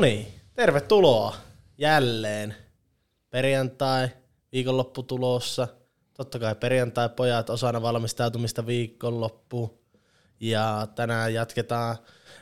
[0.00, 1.36] Niin, tervetuloa
[1.78, 2.54] jälleen.
[3.30, 4.08] Perjantai,
[4.52, 5.68] viikonloppu tulossa.
[6.14, 9.78] Totta kai perjantai pojat osana valmistautumista viikonloppuun.
[10.40, 11.96] Ja tänään jatketaan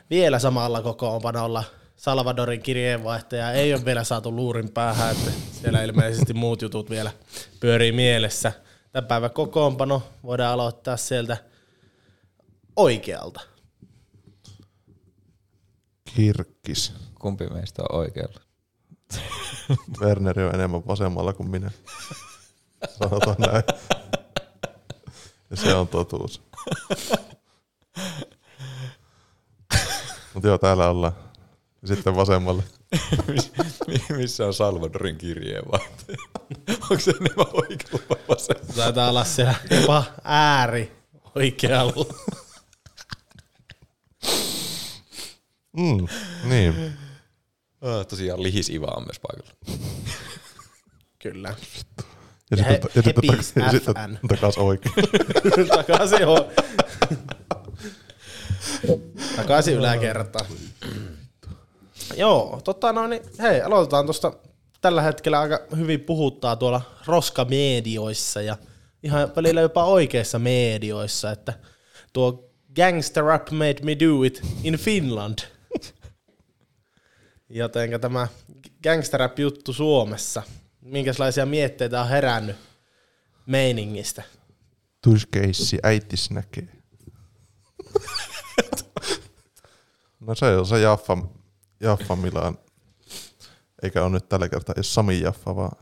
[0.09, 1.63] vielä samalla kokoonpanolla.
[1.95, 7.11] Salvadorin kirjeenvaihtaja ei ole vielä saatu luurin päähän, että siellä ilmeisesti muut jutut vielä
[7.59, 8.51] pyörii mielessä.
[8.91, 11.37] Tämän päivän kokoonpano voidaan aloittaa sieltä
[12.75, 13.41] oikealta.
[16.15, 17.06] Kirkkis.
[17.19, 18.41] Kumpi meistä on oikealla?
[20.01, 21.71] Werneri on enemmän vasemmalla kuin minä.
[22.99, 23.63] Sanotaan näin.
[25.49, 26.41] Ja se on totuus.
[30.33, 31.13] Mutta joo, täällä ollaan.
[31.81, 32.63] Ja sitten vasemmalle.
[34.17, 36.17] Missä on Salvadorin kirjeenvaihtaja?
[36.69, 38.73] Onko se enemmän oikealla vai vasemmalla?
[38.75, 40.91] Taitaa olla siellä jopa ääri
[41.35, 42.05] oikealla.
[45.77, 46.07] Mm,
[46.43, 46.97] niin.
[48.07, 49.51] Tosiaan Lihis Iva on myös paikalla.
[51.23, 51.55] Kyllä.
[52.51, 53.03] Ja, Ja he- sitten, ja
[53.43, 54.27] sitten, ja sitten FN.
[54.27, 54.95] takaisin oikein.
[55.77, 56.45] Takaisin on.
[59.35, 60.45] Takaisin yläkertaan.
[62.17, 64.33] Joo, tota noin, niin hei, aloitetaan tuosta
[64.81, 68.57] tällä hetkellä aika hyvin puhuttaa tuolla roskamedioissa ja
[69.03, 71.53] ihan välillä jopa oikeissa medioissa, että
[72.13, 75.39] tuo Gangster Rap Made Me Do It in Finland.
[77.49, 78.27] Jotenka tämä
[78.83, 80.43] Gangster Rap juttu Suomessa,
[80.81, 82.55] minkälaisia mietteitä on herännyt
[83.45, 84.23] meiningistä?
[85.03, 86.67] Tuiskeissi äitis näkee.
[90.19, 91.17] No se on se Jaffa,
[91.79, 92.57] Jaffa Milan.
[93.83, 95.77] Eikä ole nyt tällä kertaa edes Sami Jaffa, vaan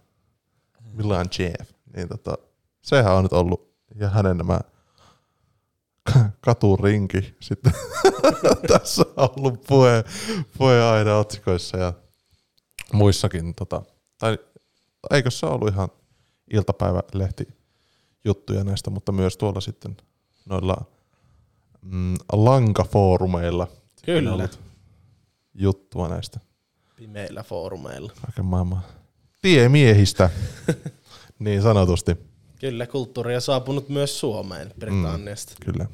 [0.94, 1.72] Milan Jeff.
[1.96, 2.38] Niin tota,
[2.82, 4.60] sehän on nyt ollut, ja hänen nämä
[6.42, 7.74] katurinki sitten
[8.74, 10.04] tässä on ollut puhe,
[10.58, 11.94] puhe aina otsikoissa ja
[12.94, 13.56] muissakin.
[13.56, 13.82] Tota,
[14.18, 14.38] tai
[15.12, 15.90] eikö se ollut ihan
[16.54, 17.48] iltapäivälehti
[18.26, 19.98] juttuja näistä, mutta myös tuolla sitten
[20.46, 20.86] noilla
[21.82, 23.68] mm, lankafoorumeilla
[24.06, 24.34] Kyllä.
[24.34, 24.60] on ollut
[25.54, 26.40] juttua näistä
[26.96, 28.12] pimeillä foorumeilla.
[28.22, 28.82] kaiken maailman
[29.42, 30.30] tiemiehistä,
[31.40, 32.18] niin sanotusti,
[32.60, 35.54] Kyllä, kulttuuri on saapunut myös Suomeen Britanniasta.
[35.54, 35.72] Mm.
[35.72, 35.86] kyllä.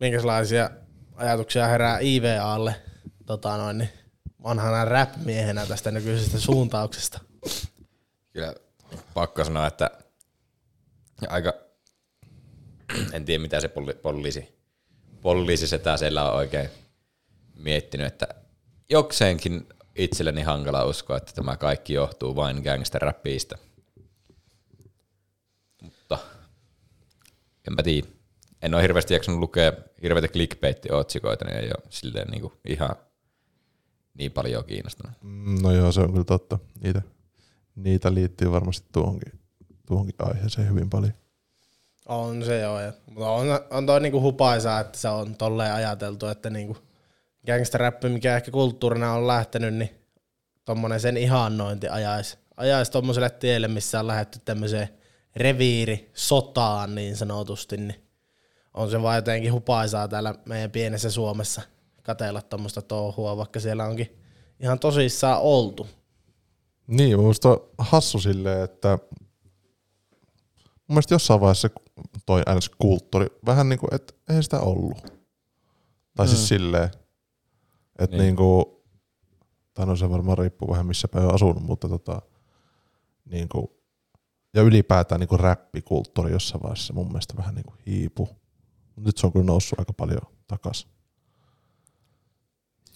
[0.00, 0.70] Minkälaisia
[1.16, 2.74] ajatuksia herää IVAlle
[3.26, 3.90] tota noin, niin
[4.42, 7.20] vanhana rap-miehenä tästä nykyisestä suuntauksesta?
[8.32, 8.54] Kyllä
[9.14, 9.90] pakko sanoa, että
[11.28, 11.54] aika,
[13.12, 14.58] en tiedä mitä se polli, poliisi,
[15.20, 16.68] poliisi setä siellä on oikein
[17.56, 18.28] miettinyt, että
[18.90, 19.66] jokseenkin
[19.98, 23.58] itselleni hankala uskoa, että tämä kaikki johtuu vain gangsterrappiista.
[25.82, 26.18] Mutta
[27.68, 28.06] enpä tiedä.
[28.62, 29.72] En ole hirveästi jaksanut lukea
[30.02, 32.96] hirveitä clickbait-otsikoita, niin ei ole silleen niinku ihan
[34.14, 35.12] niin paljon kiinnostunut.
[35.22, 36.58] Mm, No joo, se on kyllä totta.
[36.82, 37.02] Niitä,
[37.76, 39.40] niitä liittyy varmasti tuohonkin,
[39.86, 41.12] tuohonkin aiheeseen hyvin paljon.
[42.06, 46.26] On se joo, ja, mutta on, on toi niinku hupaisaa, että se on tolleen ajateltu,
[46.26, 46.76] että niinku
[47.52, 49.90] gangsterräppi, mikä ehkä kulttuurina on lähtenyt, niin
[50.64, 54.88] tommonen sen ihannointi ajaisi ajais tommoselle tielle, missä on lähdetty tämmöiseen
[55.36, 58.04] reviiri sotaan niin sanotusti, niin
[58.74, 61.62] on se vaan jotenkin hupaisaa täällä meidän pienessä Suomessa
[62.02, 64.18] katella tommoista touhua, vaikka siellä onkin
[64.60, 65.86] ihan tosissaan oltu.
[66.86, 67.34] Niin, on
[67.78, 68.98] hassu silleen, että
[70.58, 71.70] mun mielestä jossain vaiheessa
[72.26, 72.68] toi ns.
[72.68, 75.02] kulttuuri, vähän niin kuin, että ei sitä ollut.
[76.16, 76.30] Tai mm.
[76.30, 76.90] siis silleen,
[77.98, 78.18] että niin.
[78.18, 78.26] Niin.
[78.26, 78.64] niin kuin,
[79.74, 82.22] tai no se varmaan riippuu vähän missä päin on asunut, mutta tota,
[83.24, 83.68] niin kuin,
[84.54, 88.28] ja ylipäätään niin kuin räppikulttuuri jossain vaiheessa mun mielestä vähän niin kuin hiipu.
[88.96, 90.88] Nyt se on kyllä noussut aika paljon takas.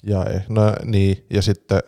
[0.02, 1.80] Ja, eh, no, niin, ja sitten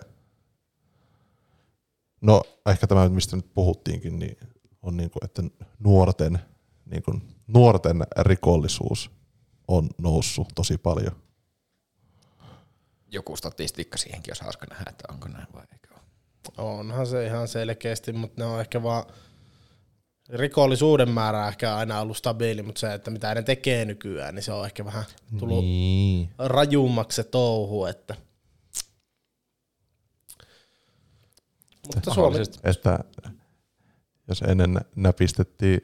[2.24, 4.36] No ehkä tämä, mistä nyt puhuttiinkin, niin
[4.82, 5.42] on niin kuin, että
[5.78, 6.38] nuorten,
[6.86, 9.10] niin kuin, nuorten rikollisuus
[9.68, 11.12] on noussut tosi paljon.
[13.14, 16.00] Joku statistiikka siihenkin olisi hauska nähdä, että onko näin vai eikö ole.
[16.70, 19.04] Onhan se ihan selkeästi, mutta ne on ehkä vaan
[20.28, 24.52] rikollisuuden määrä ehkä aina ollut stabiili, mutta se, että mitä ne tekee nykyään, niin se
[24.52, 25.04] on ehkä vähän
[25.38, 26.30] tullut Niin.
[26.38, 28.14] rajummaksi se touhu, että
[31.94, 32.38] mutta Suomi.
[32.64, 32.98] Että
[34.28, 35.80] jos ennen nä- näpistettiin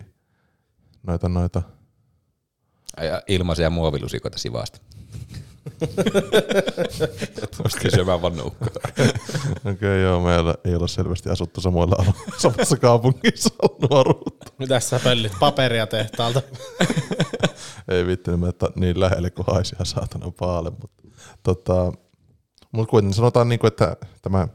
[1.02, 1.62] noita, noita
[3.02, 4.80] Ja ilmaisia muovilusikoita sivasta.
[7.58, 8.68] Voisitko syömään vaan nuukkaa?
[8.84, 13.54] Okei, okay, joo, meillä ei ole selvästi asuttu samoilla alueilla, samassa kaupungissa
[13.90, 14.52] nuoruutta.
[14.58, 16.42] mitä sä pöllit paperia tehtaalta?
[17.88, 21.02] Ei vitti, niin, että niin lähelle kuin haisi ihan saatana paalle, mutta
[21.42, 21.92] tota,
[22.72, 24.48] mutta kuitenkin sanotaan, niin kuin, että tämä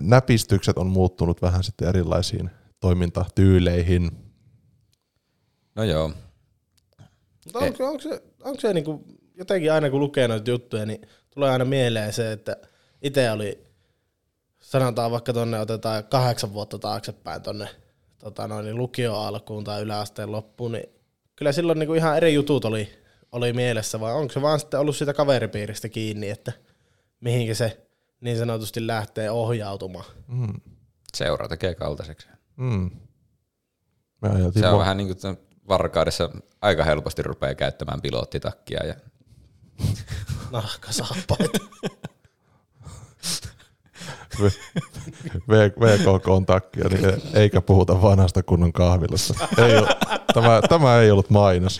[0.00, 2.50] näpistykset on muuttunut vähän sitten erilaisiin
[2.80, 4.10] toimintatyyleihin.
[5.74, 6.12] No joo.
[7.44, 9.04] Mutta onko, onko se, onko se niinku,
[9.38, 12.56] jotenkin aina kun lukee noita juttuja, niin tulee aina mieleen se, että
[13.02, 13.64] itse oli,
[14.60, 17.68] sanotaan vaikka tonne otetaan kahdeksan vuotta taaksepäin tonne
[18.18, 20.88] tota noin, niin lukio alkuun tai yläasteen loppuun, niin
[21.36, 22.88] kyllä silloin niinku ihan eri jutut oli,
[23.32, 26.52] oli mielessä, vai onko se vaan sitten ollut siitä kaveripiiristä kiinni, että
[27.20, 27.80] mihinkä se
[28.20, 30.04] niin sanotusti lähtee ohjautumaan.
[30.26, 30.60] Mm.
[31.14, 32.28] Seura tekee kaltaiseksi.
[32.56, 32.90] Mm.
[34.60, 35.38] Se on vähän niin kuin
[35.68, 36.30] varkaudessa
[36.60, 38.94] aika helposti rupeaa käyttämään pilottitakkia ja
[40.50, 41.58] Nahkasaappaita.
[45.48, 49.34] V- VKK on takia, niin eikä puhuta vanhasta kunnon kahvilassa.
[49.58, 49.88] Ei ole,
[50.34, 51.78] tämä, tämä ei ollut mainos.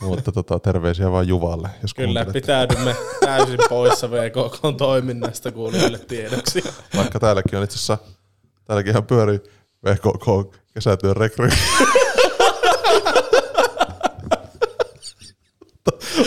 [0.00, 6.64] Mutta tota, terveisiä vaan Juvalle, jos Kyllä, pitäydymme täysin poissa VKK toiminnasta kuulijoille tiedoksi.
[6.96, 7.98] Vaikka täälläkin on itse asiassa,
[8.64, 9.40] täälläkin ihan pyörii
[9.84, 11.48] VKK kesätyön rekry.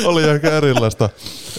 [0.06, 1.10] Oli aika erilaista,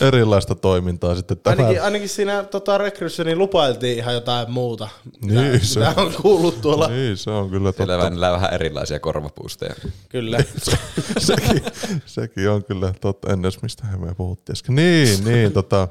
[0.01, 1.57] erilaista toimintaa sitten tämä.
[1.57, 4.89] Ainakin, ainakin siinä tota, rekryssä niin lupailtiin ihan jotain muuta,
[5.23, 6.89] mitä, Niin, se- mitä on kuullut tuolla.
[6.89, 8.07] Niin, se on kyllä siellä totta.
[8.11, 9.75] välillä vähän erilaisia korvapuusteja.
[10.09, 10.39] Kyllä.
[11.19, 11.63] sekin,
[12.07, 13.33] sekin on kyllä totta.
[13.33, 14.75] En edes mistä me puhuttiin äsken.
[14.75, 15.89] Niin, niin, tota,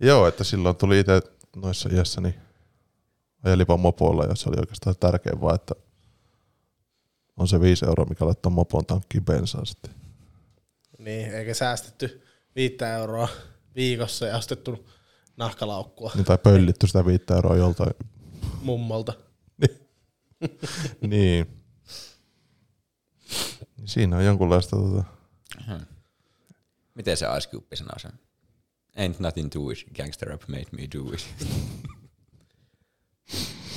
[0.00, 1.20] joo, että silloin tuli itse
[1.56, 2.34] noissa iässä, niin
[3.44, 5.74] ajelipa mopoilla ja se oli oikeastaan tärkein vaan, että
[7.36, 9.90] on se viisi euroa, mikä laittaa mopon tankkiin bensaa sitten.
[11.04, 12.22] Niin, eikä säästetty
[12.56, 13.28] viittä euroa
[13.76, 14.88] viikossa ja ostettu
[15.36, 17.94] nahkalaukkua Niin, tai pöllitty sitä viittä euroa joltain.
[18.62, 19.12] mummolta.
[21.00, 21.46] niin.
[23.84, 25.04] Siinä on jonkunlaista tota,
[26.94, 28.12] Miten se Ice Cube sanoo sen?
[28.96, 31.26] Ain't nothing to it, gangster rap made me do it.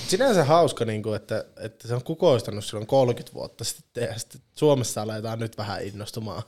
[0.08, 4.42] Sinänsä hauska, niin kuin, että, että se on kukoistanut silloin 30 vuotta sitten ja sitten
[4.56, 6.44] Suomessa aletaan nyt vähän innostumaan,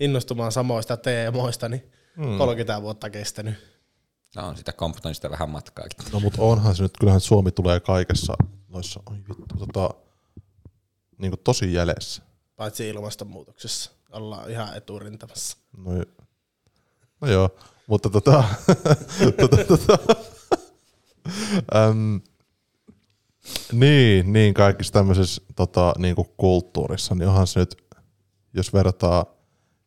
[0.00, 2.38] innostumaan samoista teemoista, niin Hmm.
[2.38, 3.54] 30 vuotta kestänyt.
[4.36, 6.12] No on sitä Comptonista vähän matkaakin.
[6.12, 8.34] No mutta onhan se nyt, kyllähän Suomi tulee kaikessa
[8.68, 9.90] noissa, oi vittu, tota,
[11.18, 12.22] niin kuin tosi jäljessä.
[12.56, 13.90] Paitsi ilmastonmuutoksessa.
[14.12, 15.56] Ollaan ihan eturintamassa.
[15.76, 16.04] No, jo-
[17.20, 17.50] no joo,
[17.86, 18.44] mutta tota,
[19.40, 19.98] tota, tota,
[21.76, 22.20] äm,
[23.72, 27.76] niin, niin kaikissa tämmöisessä tota, niin kuin kulttuurissa, niin onhan se nyt,
[28.54, 29.26] jos vertaa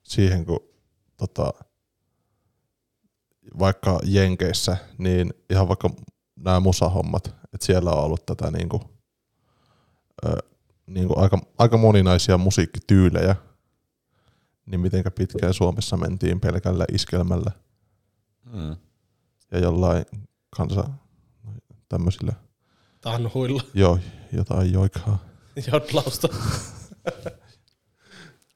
[0.03, 0.59] siihen, kun
[1.17, 1.53] tota,
[3.59, 5.89] vaikka Jenkeissä, niin ihan vaikka
[6.35, 8.83] nämä musahommat, että siellä on ollut tätä niin kuin,
[10.25, 10.37] ö,
[10.87, 13.35] niin kuin aika, aika moninaisia musiikkityylejä,
[14.65, 17.51] niin mitenkä pitkään Suomessa mentiin pelkällä iskelmällä
[18.53, 18.75] Mm.
[19.51, 20.05] ja jollain
[20.57, 20.89] kansa
[21.89, 22.33] tämmöisillä,
[23.01, 23.63] Tanhuilla.
[23.73, 23.99] jo,
[24.33, 25.19] jotain joikaa.
[25.71, 26.27] Jodlausta.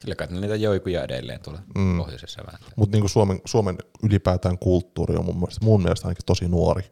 [0.01, 1.97] Kyllä kai niitä joikuja edelleen tuolla Mm.
[1.97, 2.59] pohjoisessa vähän.
[2.75, 6.83] Mutta niinku Suomen, Suomen ylipäätään kulttuuri on mun mielestä, mun mielestä ainakin tosi nuori.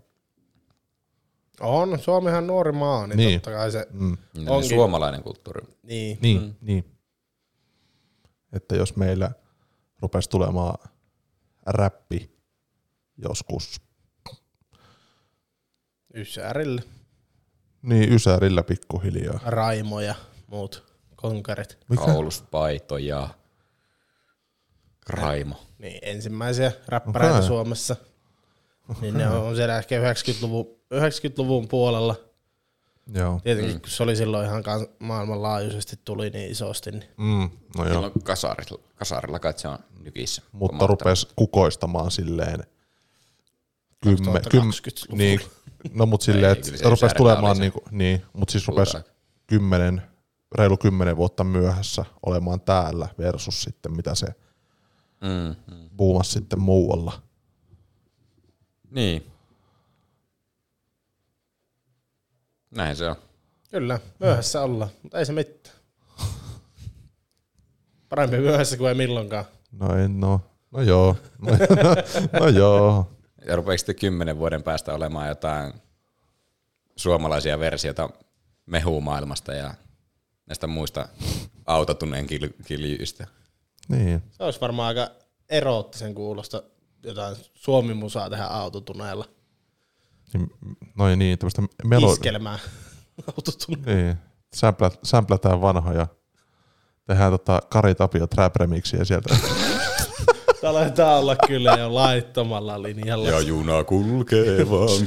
[1.60, 3.28] On, Suomihan on nuori maa, niin, Niin.
[3.28, 3.42] niin.
[3.42, 4.18] totta kai se, Mm.
[4.34, 4.70] Niin Onkin.
[4.70, 5.62] suomalainen kulttuuri.
[5.84, 6.18] niin.
[6.22, 6.54] Niin, mm.
[6.62, 6.86] niin.
[8.54, 9.32] Että jos meillä
[10.02, 10.90] rupesi tulemaan
[11.66, 12.32] räppi
[13.18, 13.82] joskus,
[16.16, 16.82] Ysärille,
[17.82, 19.40] niin Ysärillä pikkuhiljaa.
[19.46, 20.16] Raimo ja
[20.48, 20.85] muut
[21.30, 21.78] konkarit.
[21.90, 22.06] Mikä?
[22.06, 23.30] Kauluspaito ja
[25.10, 25.56] Raimo.
[25.80, 27.48] Niin, ensimmäisiä räppäreitä Okei.
[27.48, 27.96] Suomessa.
[29.02, 32.16] Niin ne on siellä ehkä 90-luvun, 90-luvun puolella.
[33.14, 33.40] Joo.
[33.44, 33.82] Tietenkin, mm.
[33.82, 36.92] kun se oli silloin ihan kans- maailmanlaajuisesti tuli niin isosti.
[36.92, 37.04] Niin.
[37.18, 37.94] Mm, no joo.
[37.94, 40.42] Silloin kasarilla, kasarilla kai se on nykissä.
[40.52, 42.64] mutta rupesi kukoistamaan silleen
[44.04, 45.18] kymmen, kym, 2020-luvulla.
[45.18, 45.40] niin,
[45.94, 48.98] no mut silleen, että rupesi tulemaan niinku, niin, mut siis rupesi
[49.48, 50.02] kymmenen,
[50.52, 54.28] reilu kymmenen vuotta myöhässä olemaan täällä versus sitten mitä se
[55.22, 55.90] Mm, mm.
[55.98, 57.22] buumasi sitten muualla.
[58.92, 59.32] Niin.
[62.72, 63.16] Näin se on.
[63.72, 65.76] Kyllä, myöhässä ollaan, mutta ei se mitään.
[68.10, 69.46] Parempi myöhässä kuin ei milloinkaan.
[69.72, 71.96] No en no, no joo, no, no,
[72.40, 73.12] no joo.
[73.48, 75.74] Ja rupeeko sitten kymmenen vuoden päästä olemaan jotain
[76.96, 78.10] suomalaisia versioita
[78.66, 79.74] mehumaailmasta ja
[80.46, 81.08] näistä muista
[81.66, 83.28] autotuneen kil- kiljuista.
[83.90, 85.10] Niin, Se olisi varmaan aika
[85.50, 86.64] eroottisen kuulosta
[87.04, 89.26] jotain suomi-musaa tehdä autotuneella.
[90.34, 90.50] niin,
[90.96, 92.14] no niin, tämmöistä melo...
[92.14, 92.60] Iskelmää
[93.28, 94.04] autotuneella.
[94.04, 94.16] Niin,
[94.56, 96.08] sämplä, sämplätään vanhoja.
[97.08, 99.36] Tehdään tota Kari Tapio trap remixiä sieltä.
[100.70, 103.30] aletaan olla kyllä jo laittomalla linjalla.
[103.30, 104.90] Ja juna kulkee vaan.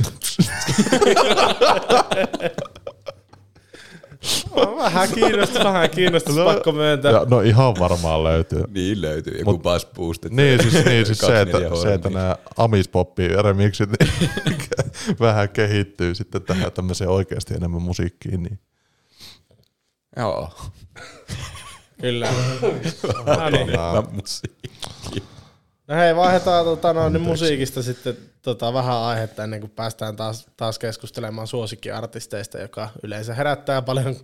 [4.79, 7.13] Vähän kiinnostus, vähän kiinnostus, pakko myöntää.
[7.13, 8.65] Ja, no ihan varmaan löytyy.
[8.69, 10.33] niin löytyy, joku bass boostit.
[10.33, 14.59] Niin siis, niin, siis se, että, 24 se, että nämä amispoppi remixit niin
[15.21, 18.43] vähän kehittyy sitten tähän tämmöiseen oikeasti enemmän musiikkiin.
[18.43, 18.59] Niin.
[20.17, 20.51] Joo.
[22.01, 22.29] Kyllä.
[23.27, 23.71] No niin.
[25.88, 30.47] No hei, vaihdetaan tota, no, niin musiikista sitten tota, vähän aihetta ennen kuin päästään taas,
[30.57, 34.16] taas keskustelemaan suosikkiartisteista, joka yleensä herättää paljon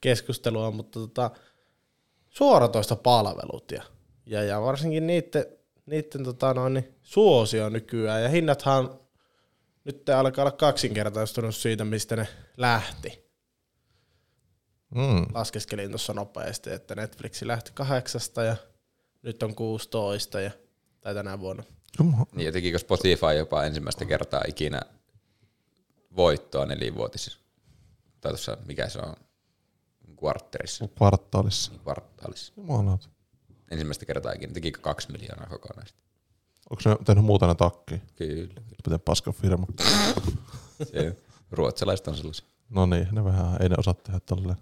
[0.00, 1.30] keskustelua, mutta tota,
[2.28, 3.82] suoratoista palvelut ja,
[4.26, 5.46] ja, ja varsinkin niiden,
[5.86, 8.98] niiden tota, no, niin, suosio nykyään ja hinnathan
[9.84, 13.32] nyt alkaa olla kaksinkertaistunut siitä, mistä ne lähti.
[14.94, 15.26] Mm.
[15.34, 18.56] Laskeskelin tuossa nopeasti, että Netflixi lähti kahdeksasta ja
[19.22, 20.50] nyt on 16 ja,
[21.02, 21.62] tai tänä vuonna.
[22.32, 24.80] Niin ja tekikö Spotify jopa ensimmäistä kertaa ikinä
[26.16, 27.38] voittoa nelivuotisissa?
[28.20, 29.14] Tai tuossa, mikä se on,
[30.18, 31.72] kvartterissa, Kvartaalissa.
[31.82, 32.52] kvartaalissa.
[32.56, 33.08] Jumalauta.
[33.70, 34.52] Ensimmäistä kertaa ikinä.
[34.52, 35.98] Tekikö kaksi miljoonaa kokonaista?
[36.70, 38.02] Onko ne tehnyt muuta ne takki?
[38.16, 38.54] Kyllä.
[38.86, 39.66] Miten paska firma.
[40.92, 41.16] Se,
[41.50, 42.46] ruotsalaiset on sellaisia.
[42.68, 44.58] No niin, ne vähän, ei ne osaa tehdä tolleen.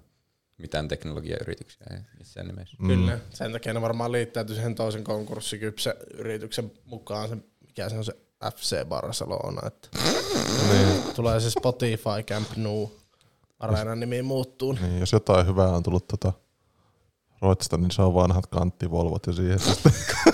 [0.61, 2.77] Mitään teknologiayrityksiä ei missään nimessä.
[2.81, 2.89] Mm.
[2.89, 7.37] Kyllä, sen takia ne varmaan liittäytyy siihen toisen konkurssikypsä yrityksen mukaan, se,
[7.67, 8.13] mikä se on se
[8.55, 9.89] FC Barcelona, että
[10.73, 12.93] Niin, tulee se Spotify Camp Nou,
[13.59, 14.73] areenan nimi muuttuu.
[14.73, 16.33] niin, jos jotain hyvää on tullut tota
[17.41, 19.93] Ruotsista, niin se on vanhat kanttivolvot ja siihen se sitten,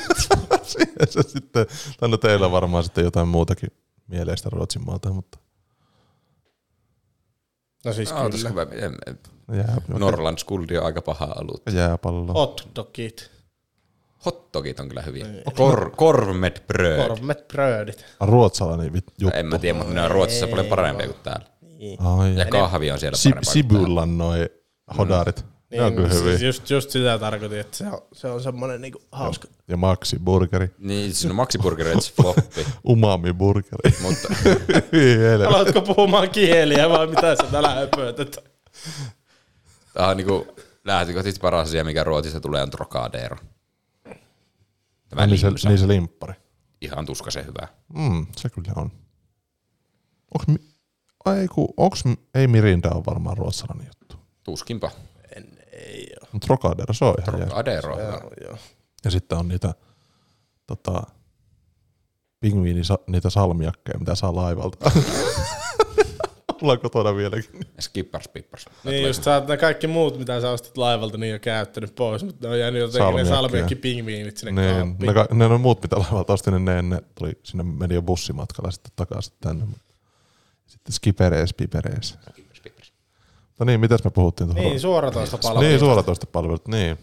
[0.64, 1.66] siihen se sitten
[2.00, 3.70] tai no teillä on varmaan sitten jotain muutakin
[4.06, 5.38] mieleistä Ruotsin maalta, mutta
[7.86, 8.48] No siis No, kyllä.
[8.48, 8.62] hyvä.
[8.62, 9.18] En- en-
[9.56, 11.62] jää, Norrland Skuldi on aika paha ollut.
[11.72, 12.32] jääpallo.
[12.32, 13.30] Hot dogit,
[14.24, 15.26] Hotdogit on kyllä hyviä.
[15.56, 17.08] Kor, korvmed bröd.
[17.08, 18.04] kormet brödit.
[18.20, 19.38] Ruotsalainen vit, juttu.
[19.38, 21.46] En mä tiedä, mutta ne on Ruotsissa paljon parempia kuin täällä.
[21.98, 23.78] Ai, Ja kahvi on siellä si- parempaa kuin täällä.
[23.84, 24.48] Sibyllan noi
[24.98, 25.44] hodarit.
[25.70, 26.38] Ne on kyllä siis hyviä.
[26.48, 29.48] just, just sitä tarkoitin, että se on, se on semmoinen niinku hauska.
[29.68, 30.70] Ja Maxi burgeri.
[30.78, 33.96] Niin, siinä on Maxi Burger se floppi, Umami burgeri.
[34.02, 34.28] mutta
[34.92, 35.46] Niin.
[35.48, 38.36] Aloitko puhumaan kieliä vai mitä sä täällä höpötät?
[39.94, 40.46] tämä on niinku
[40.84, 43.36] lähtökohtaisesti paras asia, mikä Ruotsista tulee, on Trocadero.
[45.08, 46.34] Tämä niin, se, niin se limppari.
[46.80, 47.68] Ihan tuskasen hyvä.
[47.94, 48.90] Mm, se kyllä on.
[50.34, 50.68] Onks, mi-
[51.24, 52.04] ai ku, onks,
[52.34, 54.16] ei Mirinda on varmaan ruotsalainen juttu.
[54.44, 54.90] Tuskinpa.
[55.86, 56.28] Ei oo.
[56.32, 57.48] Mutta Trocadero, se on ihan jees.
[57.48, 58.20] Trocadero on hyvä.
[58.46, 58.58] Joo.
[59.04, 59.74] Ja sitten on niitä
[60.66, 61.02] tota,
[62.40, 64.90] pingviini, niitä salmiakkeja, mitä saa laivalta.
[66.62, 67.60] Ollaan kotona vieläkin.
[67.80, 68.66] Skippers Pippers.
[68.84, 72.24] Niin just sä oot ne kaikki muut, mitä sä ostit laivalta, niin jo käyttänyt pois,
[72.24, 73.36] mutta ne on jäänyt jotenkin ne Salmiakkeja.
[73.36, 75.06] salmiakki pingviinit sinne Niin, kaappiin.
[75.08, 78.02] ne, ka- ne, ne, muut, mitä laivalta ostin, niin ne, ne tuli sinne meni jo
[78.02, 79.66] bussimatkalla sitten takaisin tänne.
[80.66, 82.18] Sitten skiperees, piperees.
[83.58, 84.64] No niin, mitäs me puhuttiin tuohon?
[84.64, 85.68] Niin, suoratoista palveluita.
[85.68, 86.98] niin suoratoista palvelut, niin.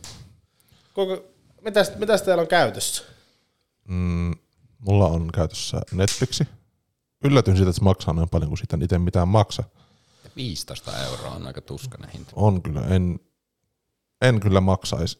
[0.93, 1.23] Koko,
[1.61, 3.03] mitäs, mitäs teillä on käytössä?
[3.87, 4.31] Mm,
[4.79, 6.47] mulla on käytössä Netflixi.
[7.23, 9.63] Yllätyn siitä, että se maksaa noin paljon kuin siitä itse mitään maksa.
[10.23, 12.31] Ja 15 euroa on aika tuskainen hinta.
[12.35, 13.19] On kyllä, en,
[14.21, 15.19] en kyllä maksaisi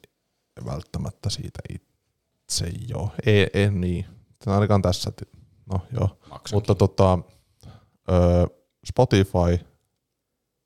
[0.66, 3.12] välttämättä siitä itse jo.
[3.26, 4.06] Ei, ei niin.
[4.40, 5.12] Tän ainakaan tässä,
[5.66, 6.18] no joo.
[6.30, 6.56] Maksankin.
[6.58, 7.20] Mutta tota,
[8.12, 8.48] ö,
[8.86, 9.66] Spotify,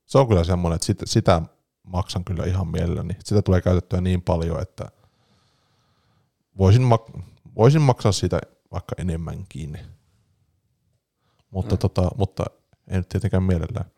[0.07, 1.41] se on kyllä semmoinen, että sitä, sitä
[1.83, 3.13] maksan kyllä ihan mielelläni.
[3.23, 4.91] Sitä tulee käytettyä niin paljon, että
[6.57, 7.21] voisin, mak-
[7.55, 8.39] voisin maksaa siitä
[8.71, 9.79] vaikka enemmänkin.
[11.51, 11.79] Mutta, mm.
[11.79, 12.45] tota, mutta
[12.85, 13.91] nyt tietenkään mielellään.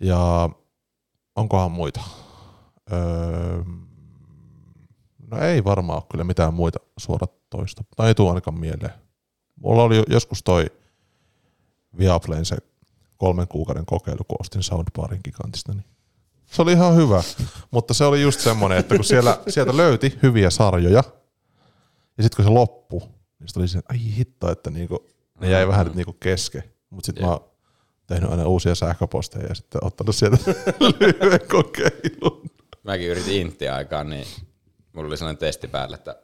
[0.00, 0.50] Ja
[1.36, 2.00] onkohan muita?
[2.92, 3.62] Öö,
[5.30, 7.84] no ei varmaan ole kyllä mitään muita suoratoista.
[7.96, 8.92] Tai ei tule ainakaan mieleen.
[9.56, 10.66] Mulla oli jo- joskus toi
[11.98, 12.56] Viaplayn se
[13.22, 15.72] kolmen kuukauden kokeilu, kun ostin Soundbarin gigantista.
[15.72, 15.84] Niin
[16.46, 17.22] se oli ihan hyvä,
[17.70, 21.04] mutta se oli just semmoinen, että kun siellä, sieltä löyti hyviä sarjoja,
[22.16, 25.08] ja sitten kun se loppui, niin sitten oli se, että ai hitto, että niinku,
[25.40, 26.64] ne jäi vähän nyt niinku kesken.
[26.90, 27.50] Mutta sitten mä oon
[28.06, 30.38] tehnyt aina uusia sähköposteja ja sitten ottanut sieltä
[31.00, 32.50] lyhyen kokeilun.
[32.82, 34.26] Mäkin yritin intti aikaan, niin
[34.92, 36.22] mulla oli sellainen testi päällä, että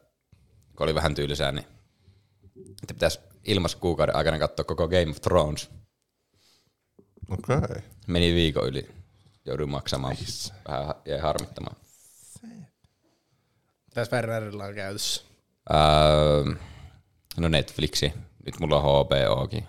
[0.76, 1.67] kun oli vähän tylsää, niin
[2.83, 5.77] että pitäisi ilmassa kuukauden aikana katsoa koko Game of Thrones.
[7.28, 7.56] Okei.
[7.56, 7.82] Okay.
[8.06, 8.88] Meni viikon yli.
[9.44, 10.16] Jouduin maksamaan.
[10.68, 11.76] Vähän jäi harmittamaan.
[13.87, 15.23] Mitäs Wernerillä on käytössä?
[15.70, 16.54] Öö,
[17.37, 18.12] no Netflixi.
[18.47, 19.66] Nyt mulla on HBOkin.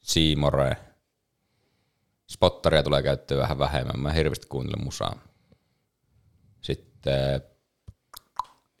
[0.00, 0.76] Siimore.
[2.26, 4.00] Spottaria tulee käyttöön vähän vähemmän.
[4.00, 5.18] Mä hirveästi kuuntelen musaa.
[6.60, 7.42] Sitten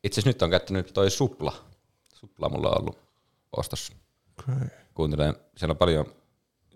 [0.04, 1.64] itse asiassa nyt on käyttänyt toi Supla.
[2.14, 2.98] suplaa mulla on ollut
[3.52, 3.92] ostossa.
[4.38, 4.68] Okay.
[4.94, 6.14] Kuuntelen, siellä on paljon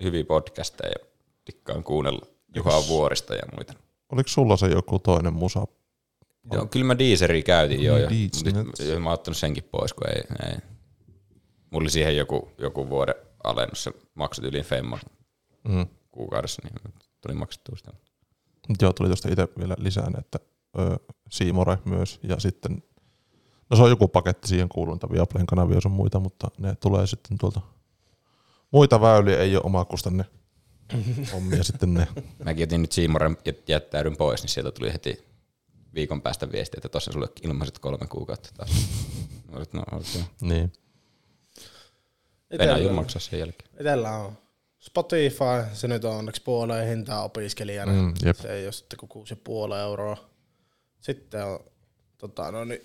[0.03, 1.10] hyviä podcasteja
[1.51, 2.27] ja tikkaan kuunnella
[2.57, 3.73] Juha Vuorista ja muita.
[4.13, 5.67] Oliko sulla se joku toinen musa?
[6.53, 9.03] Joo, kyllä mä Deezeri käytin jo, Niin, ja net.
[9.03, 10.57] mä oon ottanut senkin pois, kun ei, ei.
[11.71, 13.15] Mulla oli siihen joku, joku vuoden
[13.45, 14.99] alennus, se maksut yli Femma
[15.69, 15.87] Mm.
[16.11, 17.93] kuukaudessa, niin tuli maksettua sitä.
[18.83, 20.39] Joo, tuli tuosta itse vielä lisään, että
[21.31, 22.83] Siimore myös ja sitten,
[23.71, 27.07] no se on joku paketti siihen kuuluu, niitä Viaplayn kanavia sun muita, mutta ne tulee
[27.07, 27.61] sitten tuolta
[28.71, 30.25] muita väyliä, ei ole omakustanne
[31.33, 32.09] hommia sitten ne.
[32.45, 35.25] Mäkin otin nyt Siimoren ja jättäydyn pois, niin sieltä tuli heti
[35.95, 38.71] viikon päästä viesti, että tuossa sulle ilmaiset kolme kuukautta taas.
[39.63, 40.23] Että no okei.
[40.41, 40.73] Niin.
[42.59, 43.71] Venäjä maksaa sen jälkeen.
[43.81, 44.39] Itellä on
[44.79, 47.93] Spotify, se nyt on onneksi puoleen hintaa opiskelijana.
[47.93, 48.37] Mm, jep.
[48.37, 49.27] Se ei ole sitten kuin
[49.71, 50.17] 6,5 euroa.
[51.01, 51.61] Sitten on
[52.19, 52.81] tota, no niin,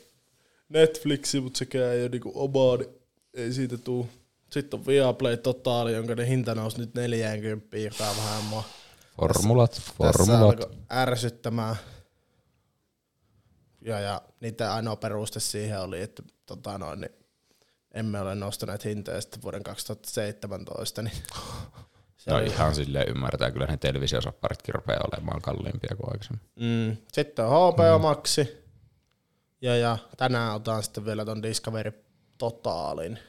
[0.70, 2.90] Netflixi, mutta sekään ei ole niinku omaa, niin
[3.34, 4.10] ei siitä tuu.
[4.56, 8.64] Sitten on Viaplay Totaali, jonka ne hinta nousi nyt 40, joka on vähän mua
[9.18, 10.42] Formulat, tässä formulat.
[10.42, 11.76] alkoi ärsyttämään.
[13.82, 17.12] Ja, ja niiden ainoa peruste siihen oli, että tota noin, niin
[17.94, 21.16] emme ole nostaneet hintoja sitten vuoden 2017, niin
[22.18, 26.50] se No oli ihan silleen ymmärtää, kyllä ne televisiosopparitkin rupeaa olemaan kalliimpia kuin aikaisemmin.
[26.56, 28.66] Mm, sitten on HBO Maxi.
[29.62, 32.04] Ja, ja tänään otan sitten vielä ton Discovery
[32.38, 33.20] Totaalin.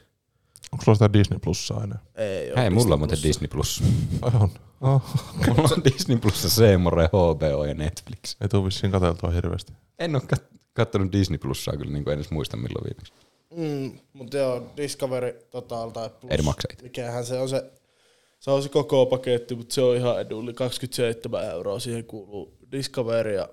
[0.71, 1.99] Onko sulla sitä Disney Plussaa enää?
[2.15, 3.17] Ei ole Hei, mulla on muuten.
[3.23, 3.83] Disney Plus.
[4.21, 4.49] Ai on.
[4.81, 5.01] Oh.
[5.47, 8.35] mulla on Disney Plus, Seemore, HBO ja Netflix.
[8.41, 9.73] Ei tuu vissiin katseltua hirveästi.
[9.99, 13.13] En ole kat- kattonut Disney Plusaa kyllä niin kuin edes muista milloin viimeksi.
[13.55, 16.31] Mm, mutta joo, Discovery Total tai Plus.
[16.31, 16.83] Ei ne maksa itse.
[16.83, 17.71] Mikähän se on se,
[18.39, 20.55] se on se koko paketti, mutta se on ihan edullinen.
[20.55, 21.79] 27 euroa.
[21.79, 23.49] Siihen kuuluu Discovery ja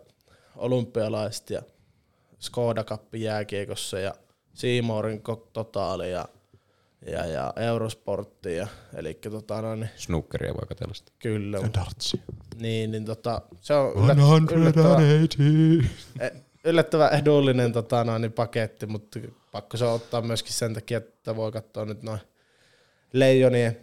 [0.57, 1.63] olympialaiset ja
[2.41, 4.15] Skoda Cup jääkiekossa ja
[4.55, 6.29] Seamorin ko- Totaali ja,
[7.07, 8.57] ja, ja Eurosportti.
[8.57, 11.13] Ja, eli tota, no, niin, Snookeria voi katsella sitä.
[11.19, 11.59] kyllä.
[11.59, 12.21] Ja dartsi.
[12.61, 14.19] Niin, niin tota, se on yllät,
[14.53, 15.89] yllättävän, 180.
[16.21, 16.31] e-
[16.65, 19.19] yllättävän edullinen tota, noin, niin paketti, mutta
[19.53, 22.21] pakko se ottaa myöskin sen takia, että voi katsoa nyt noin
[23.13, 23.79] leijonien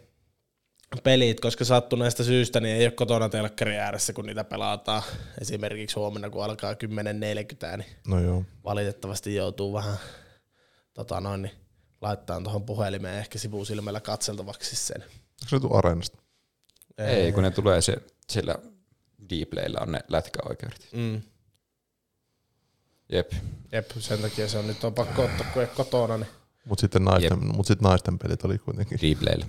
[1.04, 5.04] pelit, koska sattuneesta syystä niin ei ole kotona telkkari ääressä, kun niitä pelataan.
[5.42, 6.78] Esimerkiksi huomenna, kun alkaa 10.40,
[7.78, 8.44] niin No joo.
[8.64, 9.98] valitettavasti joutuu vähän
[10.94, 11.52] tota noin, niin
[12.02, 15.02] laittaa tuohon puhelimeen ehkä sivusilmällä katseltavaksi sen.
[15.02, 16.18] Onko se tuu areenasta?
[16.98, 17.98] Ei, kun ne tulee se,
[18.30, 18.56] sillä
[19.30, 20.90] Dplaylla on ne lätkäoikeudet.
[20.92, 21.22] Mm.
[23.12, 23.32] Jep.
[23.72, 26.28] Jep, sen takia se on nyt on pakko ottaa, kun ei kotona, niin
[26.66, 28.98] Mut sitten naisten, mut sit naisten pelit oli kuitenkin.
[28.98, 29.46] Dplaylla.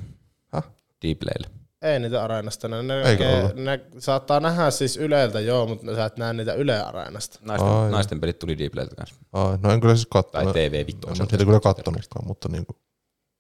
[0.47, 0.65] Häh?
[1.07, 1.62] Dplaylla.
[1.83, 2.69] Ei niitä areenasta.
[2.69, 6.81] Ne, ne, näkee, ne saattaa nähdä siis Yleltä joo, mutta sä et näe niitä Yle
[6.81, 7.39] Areenasta.
[7.43, 7.91] Naisten, Ai.
[7.91, 9.17] naisten pelit tuli Dplaylta kanssa.
[9.33, 10.53] Ai, no en kyllä siis Tai kattonut.
[10.53, 11.07] TV En Vittu.
[11.09, 12.77] mä niitä kyllä kattonutkaan, mutta niinku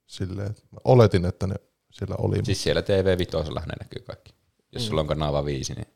[0.06, 1.54] silleen, että mä oletin, että ne
[1.92, 2.44] siellä oli.
[2.44, 4.34] Siis siellä TV Vitosella ne näkyy kaikki.
[4.72, 5.86] Jos sulla on kanava 5, niin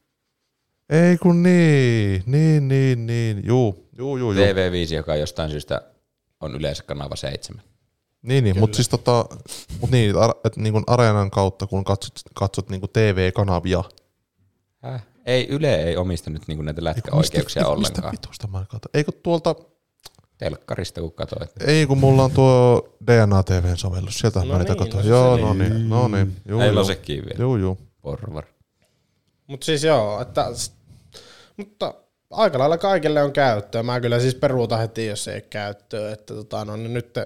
[0.90, 4.44] Ei kun niin, niin, niin, niin, juu, juu, juu, juu.
[4.44, 5.82] TV5, joka jostain syystä
[6.40, 7.62] on yleensä kanava 7.
[8.22, 9.26] Niin, niin mutta siis tota,
[9.80, 13.84] mut niin, ar, et niin areenan kautta, kun katsot, katsot niin TV-kanavia.
[14.82, 15.06] Häh?
[15.26, 18.10] Ei, Yle ei omista nyt niinku näitä lätkäoikeuksia mistä, ollenkaan.
[18.10, 18.90] Mistä vitusta mä katson?
[18.94, 19.54] Eikö tuolta,
[20.38, 21.50] Telkkarista kun katsoit.
[21.66, 25.00] ei kun mulla on tuo DNA TVn sovellus, sieltä No mä niitä niin, katson.
[25.02, 27.36] no Joo, no niin, no niin, juu, juu, sekin vielä.
[27.38, 27.78] juu, juu.
[28.02, 28.44] Porvar.
[29.46, 30.46] Mutta siis joo, että,
[31.56, 31.94] mutta
[32.30, 33.82] aika lailla kaikille on käyttöä.
[33.82, 36.12] Mä kyllä siis peruutan heti, jos ei ole käyttöä.
[36.12, 37.18] Että tota, no, niin nyt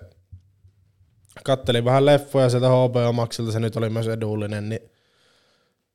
[1.44, 4.90] kattelin vähän leffoja sieltä HBO Maxilta, se nyt oli myös edullinen, niin,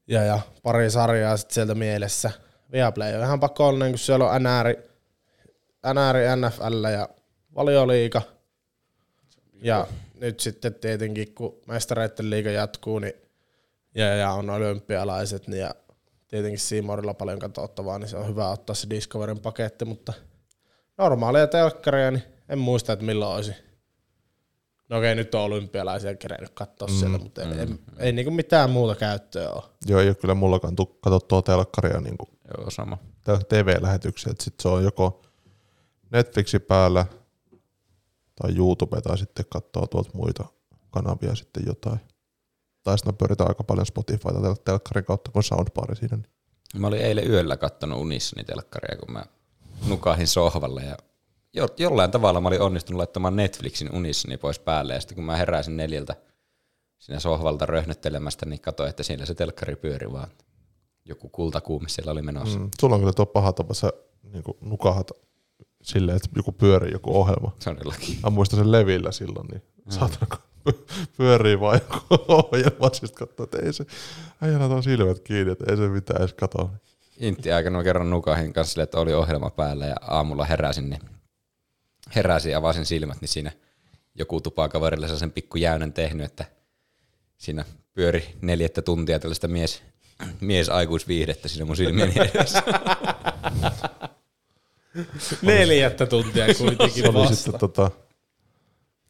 [0.08, 2.32] ja, ja pari sarjaa sit sieltä mielessä.
[2.72, 4.76] Viaplay on ihan pakollinen, kun siellä on NR,
[5.94, 7.10] NR, NFL ja
[7.56, 8.22] valioliiga.
[9.62, 9.88] Ja
[10.20, 13.14] nyt sitten tietenkin, kun mestareiden liiga jatkuu, niin
[13.96, 15.76] ja, ja on olympialaiset, niin ja
[16.28, 20.14] tietenkin Seamorilla paljon katsottavaa, niin se on hyvä ottaa se Discoverin paketti, mutta
[20.98, 23.56] normaalia telkkaria, niin en muista, että milloin olisi.
[24.90, 27.68] No okei, nyt on olympialaisia kerennyt katsoa mm, siellä, mutta mm, ei, ei,
[27.98, 29.64] ei niinku mitään muuta käyttöä ole.
[29.88, 32.98] Joo, ei ole kyllä mullakaan tu- katsottua telkkaria niin kuin Joo, sama.
[33.50, 35.22] TV-lähetyksiä, että sit se on joko
[36.12, 37.06] Netflixin päällä
[38.42, 40.46] tai YouTube tai sitten katsoo tuolta muita
[40.92, 42.00] kanavia sitten jotain.
[42.84, 46.18] Tai sitten pyöritään aika paljon Spotifyta tel- telkkarin kautta, kun soundbari siinä.
[46.18, 46.26] Niin.
[46.82, 49.26] Mä olin eilen yöllä kattonut unissani telkkaria, kun mä
[49.88, 50.98] nukahin sohvalle ja
[51.56, 55.36] jo, jollain tavalla mä olin onnistunut laittamaan Netflixin unissani pois päälle ja sitten kun mä
[55.36, 56.16] heräsin neljältä
[57.00, 60.28] siinä sohvalta röhnöttelemästä, niin katsoin, että siellä se telkkari pyöri vaan.
[61.06, 62.60] Joku kultakuume siellä oli menossa.
[62.60, 62.66] Mm.
[62.66, 62.72] Mm.
[62.80, 65.12] Sulla on kyllä tuo paha tapa, sä niin nukahat
[65.84, 67.52] silleen, että joku pyörii joku ohjelma.
[67.64, 68.18] Todellakin.
[68.24, 70.74] Mä muistan sen Levillä silloin, niin saatana kun
[71.18, 73.86] pyörii vaan joku ohjelma, sitten katsoo, että ei se,
[74.42, 76.72] äijällä on silmät kiinni, että ei se mitään edes kato.
[77.20, 81.02] Intti aikana mä kerran nukahin kanssa silleen, että oli ohjelma päällä ja aamulla heräsin, niin
[82.16, 83.52] heräsin ja avasin silmät, niin siinä
[84.16, 86.46] joku tupakaverilla sen pikku jäynän tehnyt, että
[87.38, 89.84] siinä pyöri neljättä tuntia tällaista mies,
[90.42, 92.64] mies aikuisviihdettä siinä mun silmieni edessä.
[95.42, 97.36] Neljättä tuntia Se kuitenkin oli vasta.
[97.36, 97.92] sitten tota,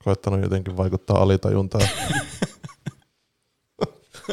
[0.03, 1.87] koettanut jotenkin vaikuttaa alitajuntaan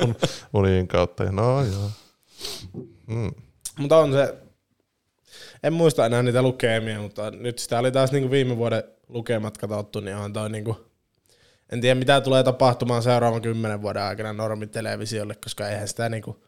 [0.03, 0.17] Un-
[0.53, 1.25] unien kautta.
[1.25, 1.91] Ja no joo.
[3.07, 3.33] Mm.
[3.79, 4.35] Mutta on se,
[5.63, 10.01] en muista enää niitä lukemia, mutta nyt sitä oli taas niinku viime vuoden lukemat katsottu,
[10.01, 10.77] niin on toi niinku,
[11.73, 16.45] en tiedä mitä tulee tapahtumaan seuraavan kymmenen vuoden aikana normitelevisiolle, koska eihän sitä niinku,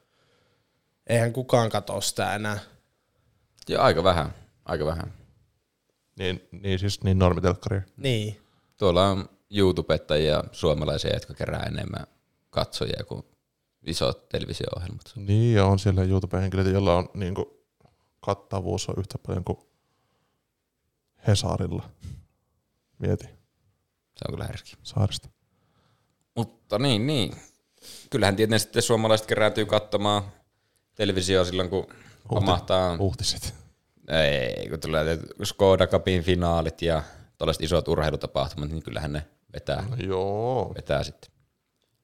[1.06, 2.58] eihän kukaan katso sitä enää.
[3.68, 5.12] ja aika vähän, aika vähän.
[6.18, 7.80] Niin, niin siis niin normitelkkari.
[7.96, 8.40] Niin.
[8.76, 12.06] Tuolla on YouTubettajia suomalaisia, jotka kerää enemmän
[12.50, 13.22] katsojia kuin
[13.86, 15.12] isot televisio-ohjelmat.
[15.16, 17.46] Niin, ja on siellä YouTube-henkilöitä, joilla on niin kuin,
[18.24, 19.58] kattavuus on yhtä paljon kuin
[21.26, 21.90] Hesarilla.
[22.98, 23.24] Mieti,
[24.16, 24.76] Se on kyllä härski.
[24.82, 25.28] saarista.
[26.36, 27.36] Mutta niin, niin.
[28.10, 30.22] Kyllähän tietenkin sitten suomalaiset kerääntyy katsomaan
[30.94, 31.86] televisioa silloin, kun
[32.28, 32.96] pamahtaa.
[32.98, 33.54] Uutiset.
[34.08, 37.02] Ei, kun tulee Skoda Cupin finaalit ja
[37.38, 40.72] tällaiset isot urheilutapahtumat, niin kyllähän ne vetää, No, joo.
[40.76, 41.30] vetää sitten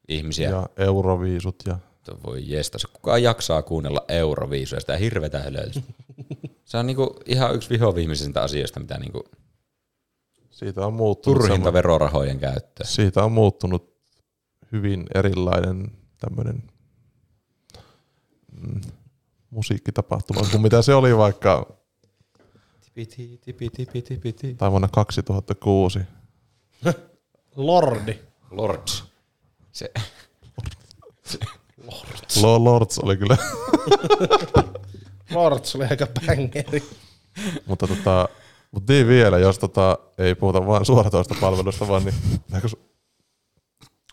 [0.08, 0.50] ihmisiä.
[0.50, 1.78] Ja euroviisut ja
[2.10, 5.92] Että Voi jestas, kukaan jaksaa kuunnella Euroviisuja, sitä hirvetä hölötystä.
[6.64, 9.24] Se on niinku ihan yksi vihoviimeisistä asioista, mitä niinku
[10.50, 12.86] siitä on muuttunut turhinta semmoinen- verorahojen käyttöä.
[12.86, 13.94] siitä on muuttunut
[14.72, 16.62] hyvin erilainen tämmöinen
[18.52, 18.80] mm,
[19.50, 21.76] musiikkitapahtuma kuin mitä se oli vaikka
[22.80, 24.54] Tipiti, tipiti, tipiti, tipiti.
[24.54, 25.98] tai vuonna 2006.
[27.56, 28.18] Lordi.
[28.50, 29.04] Lords.
[29.72, 29.90] Se,
[30.56, 31.38] Lo-
[32.58, 33.36] Lords oli kyllä,
[35.34, 36.82] Lords oli aika bangeri.
[37.66, 38.28] mutta tota,
[38.70, 42.14] mutta niin vielä, jos tota, ei puhuta vain suoratoista palvelusta, vaan niin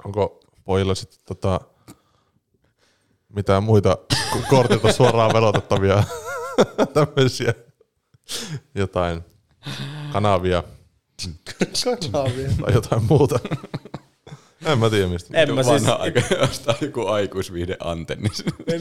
[0.06, 1.62] onko pojilla sitten tota,
[3.30, 3.98] mitään muita
[4.50, 6.04] kortilta suoraan velotettavia
[6.94, 7.54] tämmöisiä
[8.76, 9.24] jotain
[10.12, 10.64] kanavia
[12.12, 12.50] Kanavia.
[12.62, 13.40] tai jotain muuta.
[14.68, 15.42] En mä tiedä mistä.
[15.42, 18.30] En mä siis, vanha aika ostaa joku aikuisviihde antenni.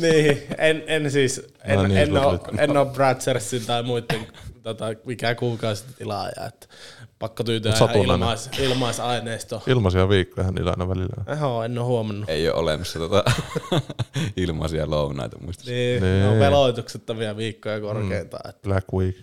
[0.00, 3.82] niin, en, en siis, en, No no niin, niin, en, ole, en ole Bradsersin tai
[3.82, 4.26] muiden
[4.62, 6.66] tota, mikä kuukausitilaaja, että
[7.18, 9.62] pakko tyytyä ihan ilmais, ilmaisaineistoon.
[9.66, 11.24] Ilmaisia viikkoja niillä aina välillä.
[11.32, 12.28] Eho, en ole huomannut.
[12.28, 13.24] Ei ole olemassa tota
[14.36, 15.64] ilmaisia lounaita muista.
[15.70, 16.20] Niin, Nee.
[16.22, 18.52] ne on veloituksettomia viikkoja korkeintaan.
[18.54, 18.60] Mm.
[18.62, 19.16] Black Week.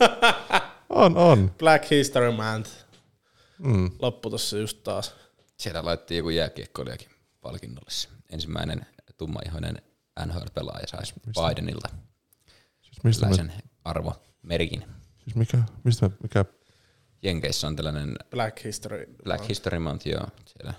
[0.88, 1.50] on, on.
[1.58, 2.70] Black History Month
[3.64, 3.90] Mm.
[3.98, 5.14] loppu tossa just taas.
[5.56, 7.08] Siellä laitettiin joku jääkiekkoilijakin
[7.40, 7.90] palkinnolle.
[8.30, 9.82] Ensimmäinen tummaihoinen
[10.26, 11.88] NHL-pelaaja saisi Bidenilta
[12.80, 14.84] Siis mistä me, tällaisen arvomerkin.
[15.18, 16.44] siis mikä, mistä me, mikä,
[17.22, 19.06] Jenkeissä on tällainen Black History.
[19.24, 20.26] Black History Month, joo.
[20.46, 20.74] Siellä.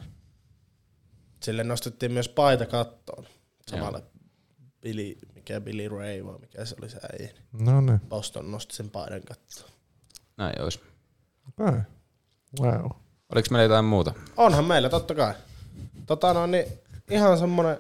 [1.44, 3.26] Sille nostettiin myös paita kattoon.
[3.70, 4.04] Samalle
[4.82, 7.30] Billy, mikä Billy Ray vai mikä se oli se äijä.
[7.52, 9.70] no ne, Boston nosti sen paidan kattoon.
[10.38, 10.80] Näin olisi.
[11.48, 11.68] okei.
[11.68, 11.95] Okay.
[12.62, 12.92] Wow.
[13.32, 14.14] Oliko meillä jotain muuta?
[14.38, 15.34] Onhan meillä, totta kai.
[16.06, 16.66] Tota no, niin
[17.10, 17.80] ihan semmonen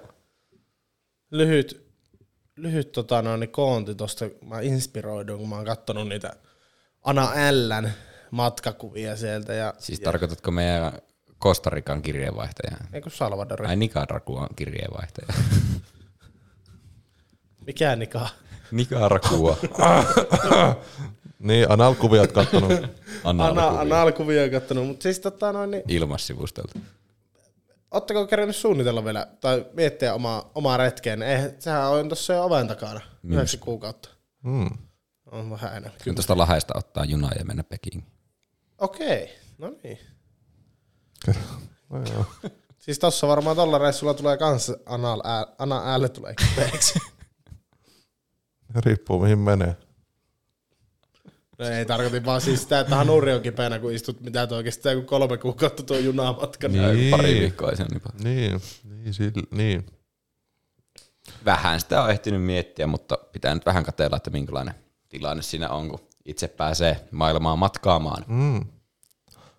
[1.32, 1.86] lyhyt,
[2.56, 4.26] lyhyt tota no, niin koonti tosta.
[4.46, 6.34] Mä inspiroidun, kun mä oon kattonut niitä
[7.02, 7.90] Ana Ln
[8.32, 9.54] matkakuvia sieltä.
[9.54, 10.92] Ja, Siis ja, tarkoitatko meidän
[11.40, 12.88] Kostarikan kirjeenvaihtajaa?
[12.94, 13.66] Eikö Salvador?
[13.66, 15.28] Ai Nicaraguan kirjeenvaihtaja.
[17.66, 18.30] Mikä Nika?
[18.72, 19.58] Nicaragua.
[21.39, 22.71] Niin, analkuvia oot kattonut.
[23.24, 23.48] Ana,
[23.80, 24.43] Analkuvia.
[24.43, 26.80] on kattonut, mutta siis tota noin, niin, Ilmassivustolta.
[27.91, 32.43] ootteko kerännyt suunnitella vielä, tai miettiä omaa, omaa retkeä, niin eihän, sehän on tuossa jo
[32.45, 34.10] oven takana, yhdeksän kuukautta.
[34.43, 34.69] Mm.
[35.32, 36.00] On vähän enemmän.
[36.04, 38.04] Kyllä tuosta Lahdesta ottaa junaa ja mennä Pekiin.
[38.78, 40.00] Okei, no niin.
[41.89, 42.26] No joo.
[42.80, 47.00] Siis tossa varmaan tolla reissulla tulee kans anal, ää, ana äälle tulee kipeäksi.
[48.86, 49.76] Riippuu mihin menee.
[51.58, 54.91] No ei tarkoitin vaan siis sitä, että hanuri on kipeänä, kun istut mitä tuo kestää
[54.91, 56.68] joku kolme kuukautta tuo junamatka.
[56.68, 57.12] Niin.
[57.12, 58.02] Pari viikkoa ei se on niin.
[58.24, 59.86] Niin, niin, sillä, niin.
[61.46, 64.76] Vähän sitä on ehtinyt miettiä, mutta pitää nyt vähän katsella, että minkälainen
[65.10, 68.24] tilanne siinä on, kun itse pääsee maailmaa matkaamaan.
[68.28, 68.65] Mm.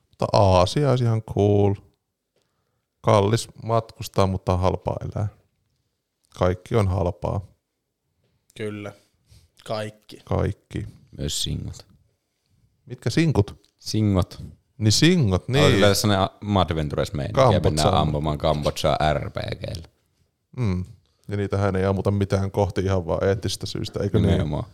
[0.09, 1.75] Mutta Aasia olisi ihan cool.
[3.01, 5.29] Kallis matkustaa, mutta halpaa elää.
[6.39, 7.41] Kaikki on halpaa.
[8.57, 8.93] Kyllä.
[9.65, 10.19] Kaikki.
[10.25, 10.87] Kaikki.
[11.19, 11.87] Myös singot.
[12.87, 13.69] Mitkä sinkut?
[13.79, 14.43] Singot.
[14.79, 15.63] Niin singot, Niin.
[15.63, 15.75] Niin.
[15.75, 19.89] kyllä sellainen Madventures meininki, ja mennään ampumaan Kambodžaa RPGllä.
[20.57, 20.85] Mm.
[21.29, 24.27] Ja niitähän ei ammuta mitään kohti ihan vaan eettistä syystä, eikö niin?
[24.31, 24.65] Nimenomaan.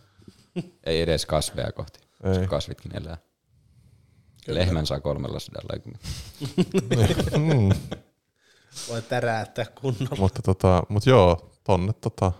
[0.83, 2.47] Ei edes kasveja kohti, koska Ei.
[2.47, 3.17] kasvitkin elää.
[4.47, 5.83] Lehmän saa kolmella sadalla.
[7.37, 7.69] Mm.
[8.89, 10.15] Voi täräyttää kunnolla.
[10.19, 12.31] mutta, tota, mut joo, tonne tota,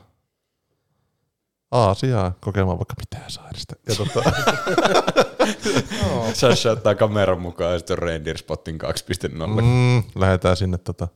[1.74, 3.76] Aasiaan kokemaan vaikka mitään sairista.
[3.90, 4.32] Ja tota,
[6.34, 9.62] Sasha ottaa kameran mukaan ja sitten on Reindeer Spotting 2.0.
[9.62, 11.08] mm, lähdetään sinne tota,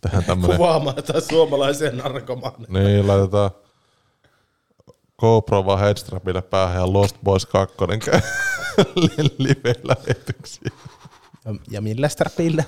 [0.00, 2.72] tehdään tämmönen, Kuvaamaan jotain suomalaisia narkomaaneja.
[2.72, 3.50] niin laitetaan
[5.18, 8.20] GoPro vaan headstrapille päähän ja Lost Boys 2 käy
[9.38, 10.70] live-lähetyksiä.
[11.44, 12.64] Ja, ja millä strapilla?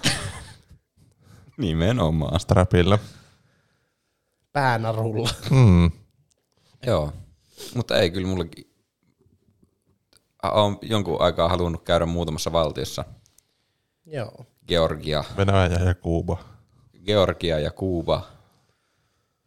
[1.57, 2.41] Nimenomaan.
[2.41, 2.99] Strapilla.
[4.53, 5.29] Päänarulla.
[5.51, 5.91] Mm.
[6.87, 7.13] Joo,
[7.75, 8.73] mutta ei kyllä mullakin.
[10.43, 13.05] Olen jonkun aikaa halunnut käydä muutamassa valtiossa.
[14.07, 14.47] Joo.
[14.69, 16.39] Georgia, Venäjä ja Kuuba.
[17.05, 18.23] Georgia ja Kuuba.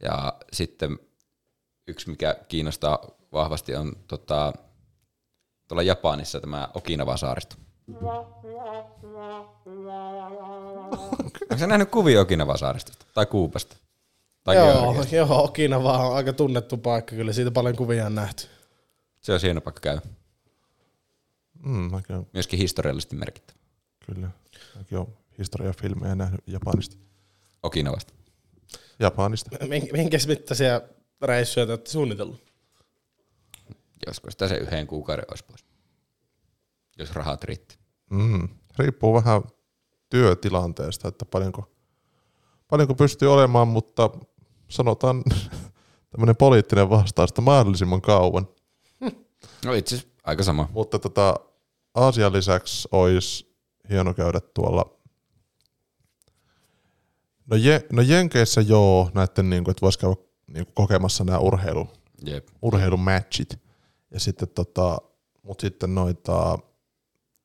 [0.01, 0.99] Ja sitten
[1.87, 2.99] yksi, mikä kiinnostaa
[3.33, 4.53] vahvasti, on tota,
[5.67, 7.55] tuolla Japanissa tämä Okinawa-saaristo.
[11.41, 13.05] Onko sä nähnyt kuvia Okinawa-saaristosta?
[13.13, 13.77] Tai Kuubasta?
[14.45, 15.15] Tai Joo, Georgiasta?
[15.15, 18.47] joo, Okinawa on aika tunnettu paikka, kyllä siitä paljon kuvia on nähty.
[19.21, 20.01] Se on hieno paikka käydä.
[21.65, 23.59] Mm, mäkin on, Myöskin historiallisesti merkittävä.
[24.05, 24.29] kyllä.
[24.77, 26.95] Mäkin on historiafilmejä nähnyt Japanista.
[27.63, 28.13] Okinawasta.
[28.99, 29.49] Japanista.
[29.69, 30.81] Min- Minkäs mittaisia
[31.21, 32.45] reissuja te olette suunnitellut?
[34.07, 35.65] Josko sitä se yhden kuukauden olisi pois.
[36.97, 37.77] Jos rahat riitti.
[38.09, 38.49] Mm.
[38.79, 39.41] Riippuu vähän
[40.09, 41.71] työtilanteesta, että paljonko,
[42.67, 44.09] paljonko pystyy olemaan, mutta
[44.67, 45.23] sanotaan
[46.11, 48.47] tämmöinen poliittinen vastaus, että mahdollisimman kauan.
[49.65, 50.69] No itse aika sama.
[50.71, 51.35] Mutta tota,
[51.95, 53.55] Aasian lisäksi olisi
[53.89, 54.95] hieno käydä tuolla
[57.45, 60.15] No, je, no Jenkeissä joo, näiden niin kuin, että voisi käydä
[60.47, 61.87] niin kuin kokemassa nämä urheilu,
[62.25, 62.47] Jep.
[62.61, 63.59] urheilumatchit.
[64.11, 64.97] Ja sitten tota,
[65.43, 66.59] mut sitten noita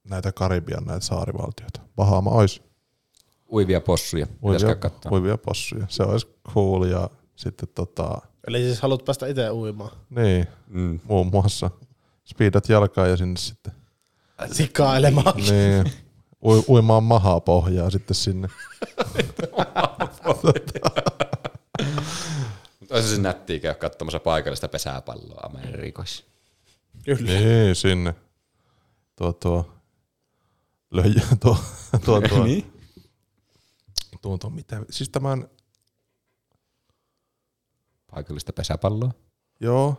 [0.04, 1.80] näitä Karibian näitä saarivaltioita.
[1.96, 2.62] Bahama olisi
[3.52, 4.26] Uivia possuja.
[4.44, 5.12] Uivia, katsoa.
[5.12, 5.86] uivia possuja.
[5.88, 9.90] Se olisi cool ja sitten tota, Eli siis haluat päästä itse uimaan.
[10.10, 11.00] niin, Mm.
[11.04, 11.70] muun muassa
[12.24, 13.72] speedat jalkaa ja sinne sitten
[14.52, 15.36] Sikailemaan.
[15.36, 15.92] niin,
[16.44, 18.48] ui, uimaan mahaa pohjaa sitten sinne.
[22.80, 26.24] Mutta olisi se nättiä käydä katsomassa paikallista pesäpalloa Amerikoissa.
[27.04, 27.32] Kyllä.
[27.32, 28.14] Niin, sinne.
[29.16, 29.70] Tuo, tuo,
[30.90, 31.56] löijä, tuo,
[32.04, 32.72] tuo, tuo, niin?
[34.20, 35.48] Tuo, mitä, siis tämän,
[38.10, 39.10] Paikallista pesäpalloa.
[39.60, 39.96] joo,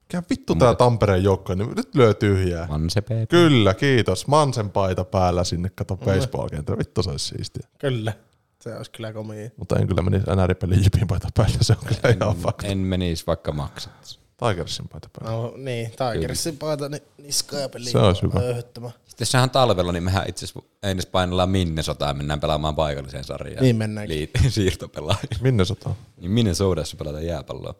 [0.00, 2.66] mikä vittu tää Tampereen joukko, niin nyt lyö tyhjää.
[2.66, 3.30] Mansepeet.
[3.30, 4.26] Kyllä, kiitos.
[4.26, 6.78] Mansen paita päällä sinne, kato baseball-kentällä.
[6.78, 7.68] Vittu se olisi siistiä.
[7.78, 8.12] Kyllä.
[8.60, 9.50] Se olisi kyllä komia.
[9.56, 12.66] Mutta en kyllä menisi NR-pelin jipin paita päällä, se on kyllä ihan fakta.
[12.66, 14.21] En menisi vaikka maksat.
[14.48, 15.36] Tigersin paita päällä.
[15.42, 17.92] No niin, Tigersin paita niin niskaa ja peliin.
[17.92, 18.40] Se olisi hyvä.
[18.40, 18.92] Öyhyttämään.
[19.06, 23.62] Sitten sehän talvella, niin mehän itse asiassa eines painellaan Minnesotaan ja mennään pelaamaan paikalliseen sarjaan.
[23.62, 24.28] Niin mennäänkin.
[24.38, 25.38] Liit- siirtopelaajia.
[25.40, 25.96] Minne sotaan?
[26.20, 27.74] Niin Minnesotassa pelataan jääpalloa.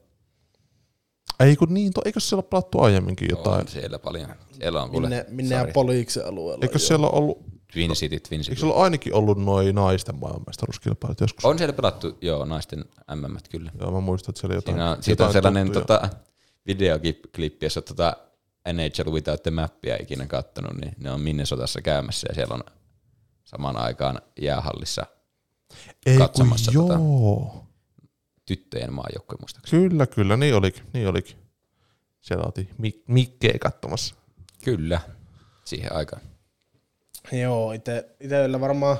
[1.41, 3.61] Ei kun niin, to, eikö siellä ole pelattu aiemminkin jotain?
[3.61, 4.29] On siellä paljon.
[4.53, 5.67] Siellä on kuule Minne, minne ja
[6.27, 6.63] alueella.
[6.63, 7.39] Eikö siellä ollut,
[7.73, 8.61] Twin City, Twin eikö City.
[8.61, 11.45] siellä ole ainakin ollut noin naisten maailmanmestaruuskilpailut joskus?
[11.45, 13.71] On siellä pelattu, joo, naisten MM kyllä.
[13.81, 15.99] Joo, mä muistan, että siellä jotain, Siinä on, siitä on sellainen tuttuja.
[16.01, 16.11] tota,
[16.67, 18.17] videoklippi, jossa tota
[18.73, 22.65] NHL Without the Mappia ikinä kattonut, niin ne on Minnesotassa käymässä ja siellä on
[23.45, 25.07] samaan aikaan jäähallissa
[26.07, 27.67] Ei, katsomassa tota- joo.
[28.47, 29.89] tyttöjen maajoukkue muistaakseni.
[29.89, 31.37] Kyllä, kyllä, niin olikin, niin olikin.
[32.21, 34.15] Siellä oltiin Mik- Mikkeä katsomassa.
[34.65, 35.01] Kyllä,
[35.65, 36.23] siihen aikaan.
[37.33, 37.73] Joo,
[38.21, 38.97] itellä varmaan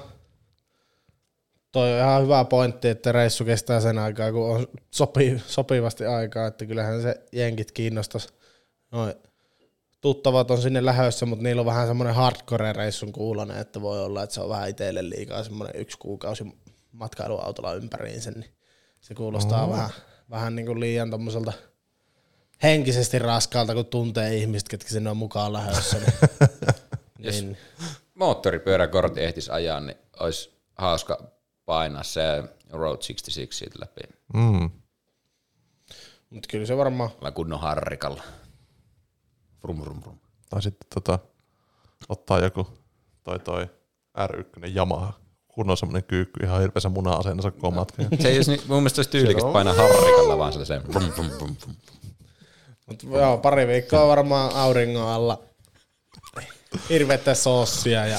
[1.73, 6.47] toi on ihan hyvä pointti, että reissu kestää sen aikaa, kun on sopi, sopivasti aikaa,
[6.47, 8.29] että kyllähän se jenkit kiinnostaisi.
[8.91, 9.15] Noin
[10.01, 14.35] tuttavat on sinne lähössä, mutta niillä on vähän semmoinen hardcore-reissun kuulonen, että voi olla, että
[14.35, 16.45] se on vähän itselle liikaa semmoinen yksi kuukausi
[16.93, 18.51] matkailuautolla ympäriinsä, niin
[19.01, 19.91] se kuulostaa vähän,
[20.31, 21.53] vähän niin kuin liian tommoselta
[22.63, 25.97] henkisesti raskaalta, kun tuntee ihmiset, ketkä sinne on mukaan lähössä.
[25.99, 26.13] Niin,
[27.31, 27.57] niin
[28.15, 31.33] Moottoripyöräkortti ehtisi ajaa, niin olisi hauska
[31.65, 34.01] painaa se Road 66 siitä läpi.
[34.35, 34.71] Mm.
[36.31, 38.23] mutta kyllä se varmaan Olla kunnon harrikalla.
[39.63, 40.19] Vrum, vrum, vrum.
[40.51, 41.19] Tai sitten tota,
[42.09, 42.69] ottaa joku
[43.23, 43.67] toi toi
[44.19, 45.13] R1 Yamaha.
[45.49, 48.03] Kun on semmonen kyykky ihan hirveässä muna-asennossa koko matka.
[48.21, 50.89] Se ei olisi, mun mielestä olisi tyylikästä painaa harrikalla vaan sellaiseen.
[50.89, 51.57] Vrum.
[52.87, 55.43] Mutta joo, pari viikkoa varmaan auringon alla
[56.89, 58.19] hirveettä soossia ja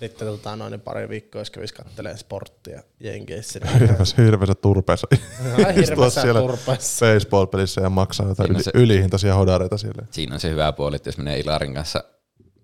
[0.00, 3.58] sitten tota, noin pari viikkoa, jos kävisi kattelee sporttia Jenkeissä.
[3.58, 5.06] niin Hirveässä, hirveässä turpeessa.
[5.14, 7.06] Istua hirveässä siellä turpeessa.
[7.06, 10.02] baseball-pelissä ja maksaa jotain yli, se- ylihintaisia hodareita sille.
[10.10, 12.04] Siinä on se hyvä puoli, että jos menee Ilarin kanssa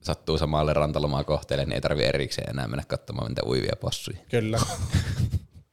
[0.00, 4.18] sattuu samalle rantalomaa kohteelle, niin ei tarvi erikseen enää mennä katsomaan niitä uivia possuja.
[4.30, 4.58] Kyllä.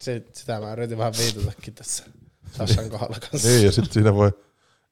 [0.02, 2.04] Se, sitä mä yritin vähän viitatakin tässä
[2.52, 3.48] Sassan kohdalla kanssa.
[3.48, 4.32] Niin, ja sitten siinä voi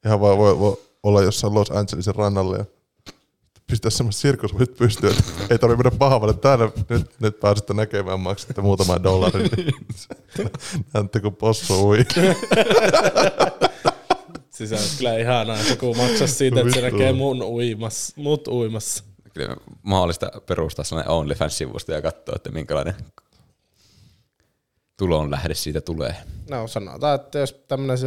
[0.06, 2.66] ihan vaan voi, voi olla jossain Los Angelesin rannalla ja
[3.72, 6.34] pistää semmoiset sirkushuit pystyyn, että ei tarvitse mennä pahavalle.
[6.34, 9.50] Täällä nyt, nyt pääsette näkemään, maksatte muutaman dollarin.
[9.58, 9.74] Niin
[10.94, 11.98] Näette, kun possu ui.
[14.50, 19.04] Siis olisi kyllä ihanaa, jos joku maksaisi siitä, että se näkee mun uimassa, mut uimassa.
[19.34, 22.96] Kyllä mahdollista perustaa sellainen OnlyFans-sivusto ja katsoa, että minkälainen
[24.98, 26.16] tulon lähde siitä tulee.
[26.50, 27.98] No sanotaan, että jos tämmöinen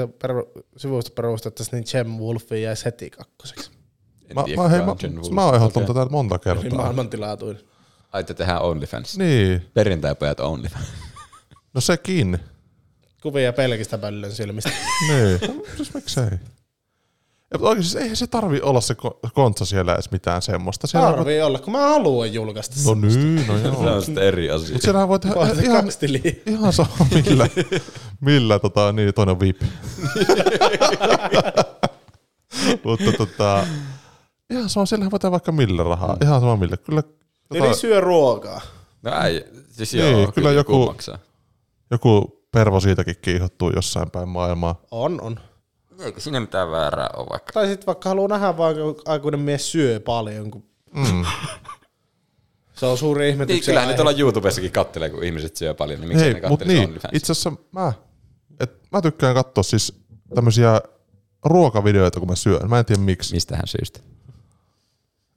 [0.77, 3.80] sivusto perustettaisiin, niin Gem Wolfi jäisi heti kakkoseksi.
[4.31, 4.95] En Mä, tiedä, mä, hei, mä,
[5.31, 6.03] mä oon ehdottanut Okei.
[6.03, 6.79] tätä monta Niin kertaa.
[6.79, 7.59] maailman tilatuin.
[8.13, 9.19] Ai, että tehdään OnlyFans.
[9.19, 10.87] Niin, Perjantaipojat OnlyFans.
[11.75, 12.39] no sekin.
[13.23, 14.71] Kuvia pelkistä pöllön silmistä.
[15.09, 16.25] Niin, No, siis miksei.
[17.53, 20.87] Ja, mutta oikeasti siis eihän se tarvi olla se ko- kontsa siellä edes mitään semmoista.
[20.87, 23.95] Siellä Tarvii olla, kun mä haluan julkaista No niin, no Se joo.
[23.95, 24.73] on sitten eri asia.
[24.73, 25.85] Mutta siellä voi tehdä Voit ihan,
[26.47, 27.49] ihan sama millä,
[28.21, 29.63] millä tota, niin toinen on VIP.
[32.85, 33.67] Mutta tota,
[34.51, 36.17] ihan sama, siellähän voi tehdä vaikka millä rahaa.
[36.23, 36.77] Ihan sama millä.
[36.77, 37.03] Kyllä
[37.49, 38.61] tota, syö ruokaa.
[39.03, 41.19] No ei, siis Niin, joo, kyllä kyllä joku joku- maksaa.
[41.91, 44.81] joku pervo siitäkin kiihottuu jossain päin maailmaa.
[44.91, 45.41] On, on.
[46.01, 47.53] Eikö siinä mitään väärää ole vaikka?
[47.53, 51.25] Tai sitten vaikka haluaa nähdä vaan, kun aikuinen mies syö paljon, kun Mm.
[52.79, 56.09] se on suuri Niin, ihmetyksen kyllähän ne tuolla YouTubessakin kattelee, kun ihmiset syö paljon, niin
[56.09, 57.93] miksi Hei, ne mut niin, itse asiassa mä,
[58.61, 60.01] et, mä tykkään katsoa siis
[60.35, 60.81] tämmöisiä
[61.45, 62.71] ruokavideoita, kun mä syön.
[62.71, 63.35] Mä en tiedä miksi.
[63.35, 64.01] Mistähän syystä?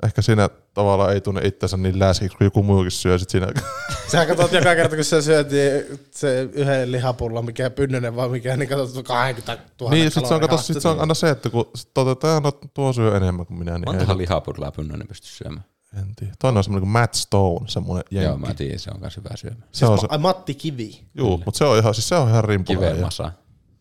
[0.03, 3.47] Ehkä siinä tavallaan ei tunne itsensä niin läskiksi, kun joku muukin syö sit siinä.
[4.11, 8.57] Sä katsot joka kerta, kun sä syöt niin se yhden lihapulla, mikä pynnönen vai mikä,
[8.57, 11.49] niin katsot 20 000 niin, sit se, on, kato, sit se on aina se, että
[11.49, 15.65] kun sit todetaan, no tuo syö enemmän kuin minä, niin Montahan lihapurlaa Pynnönen pysty syömään.
[15.97, 16.33] en tiedä.
[16.39, 18.47] Toinen on semmoinen kuin Matt Stone, semmoinen Joo, jenkki.
[18.47, 19.67] mä tiedän, se on myös hyvä syömään.
[19.71, 21.05] Se on se, Matti Kivi.
[21.15, 23.31] juu, mutta se on ihan, siis se on ihan rimpula Kiveen masa.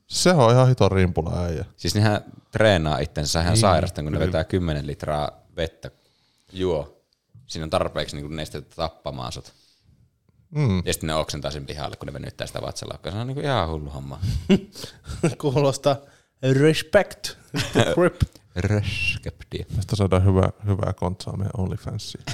[0.06, 1.64] Se on ihan hiton rimpula äijä.
[1.76, 5.90] Siis nehän treenaa itsensä ihan Niin, sairasta, kun ne vetää 10 litraa vettä
[6.52, 7.04] juo.
[7.46, 9.52] Siinä on tarpeeksi niin nestettä tappamaan sut.
[10.50, 10.82] Mm.
[10.84, 13.12] Ja sitten ne oksentaa sen pihalle, kun ne venyttää sitä vatsalaukkaa.
[13.12, 14.20] Se on niin kuin ihan hullu homma.
[15.40, 15.96] Kuulostaa
[16.52, 17.28] respect.
[17.94, 18.20] Grip.
[18.56, 19.66] Röskepti.
[19.76, 22.24] Tästä saadaan hyvää, hyvää kontsaa meidän OnlyFansiin.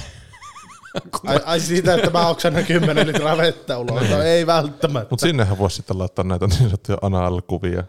[1.27, 4.11] Ai, ai siitä, että mä oksan 10 litraa vettä ulos.
[4.11, 5.11] No ei välttämättä.
[5.11, 7.85] Mutta sinnehän voisi sitten laittaa näitä niin sanottuja anal-kuvia.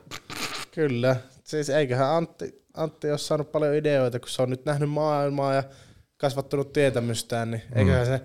[0.72, 1.15] Kyllä.
[1.44, 5.63] Siis eiköhän Antti, Antti ole saanut paljon ideoita, kun se on nyt nähnyt maailmaa ja
[6.20, 8.22] kasvattanut tietämystään, niin eiköhän se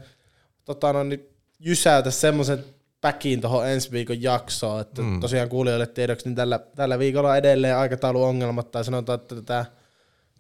[0.65, 1.29] tota, no, niin
[1.59, 2.65] jysäytä semmoisen
[3.01, 5.21] päkiin tuohon ensi viikon jaksoon, että mm.
[5.21, 9.65] tosiaan kuulijoille tiedoksi, niin tällä, tällä viikolla on edelleen aikatauluongelmat, tai sanotaan, että tämä,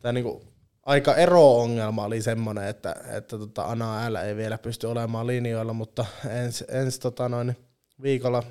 [0.02, 0.44] tämä niinku
[0.82, 6.06] aika ero-ongelma oli semmoinen, että, että tota Ana L ei vielä pysty olemaan linjoilla, mutta
[6.28, 7.56] ensi, ensi tota noin,
[8.02, 8.42] viikolla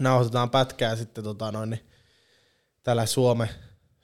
[0.00, 1.88] nauhoitetaan pätkää sitten tota noin, niin
[2.82, 3.48] täällä Suome,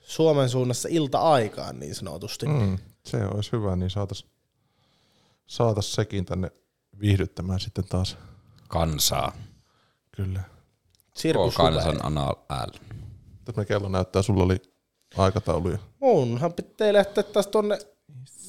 [0.01, 2.47] Suomen suunnassa ilta-aikaan niin sanotusti.
[2.47, 2.79] Mm.
[3.07, 4.27] Se olisi hyvä, niin saatas,
[5.47, 6.51] saatas sekin tänne
[7.01, 8.16] viihdyttämään sitten taas.
[8.69, 9.33] Kansaa.
[10.16, 10.42] Kyllä.
[11.14, 12.71] Sirkus kansan anal ääl.
[13.45, 14.62] Tätä kello näyttää, sulla oli
[15.16, 15.79] aikatauluja.
[16.01, 17.79] Munhan pitää lähteä taas tuonne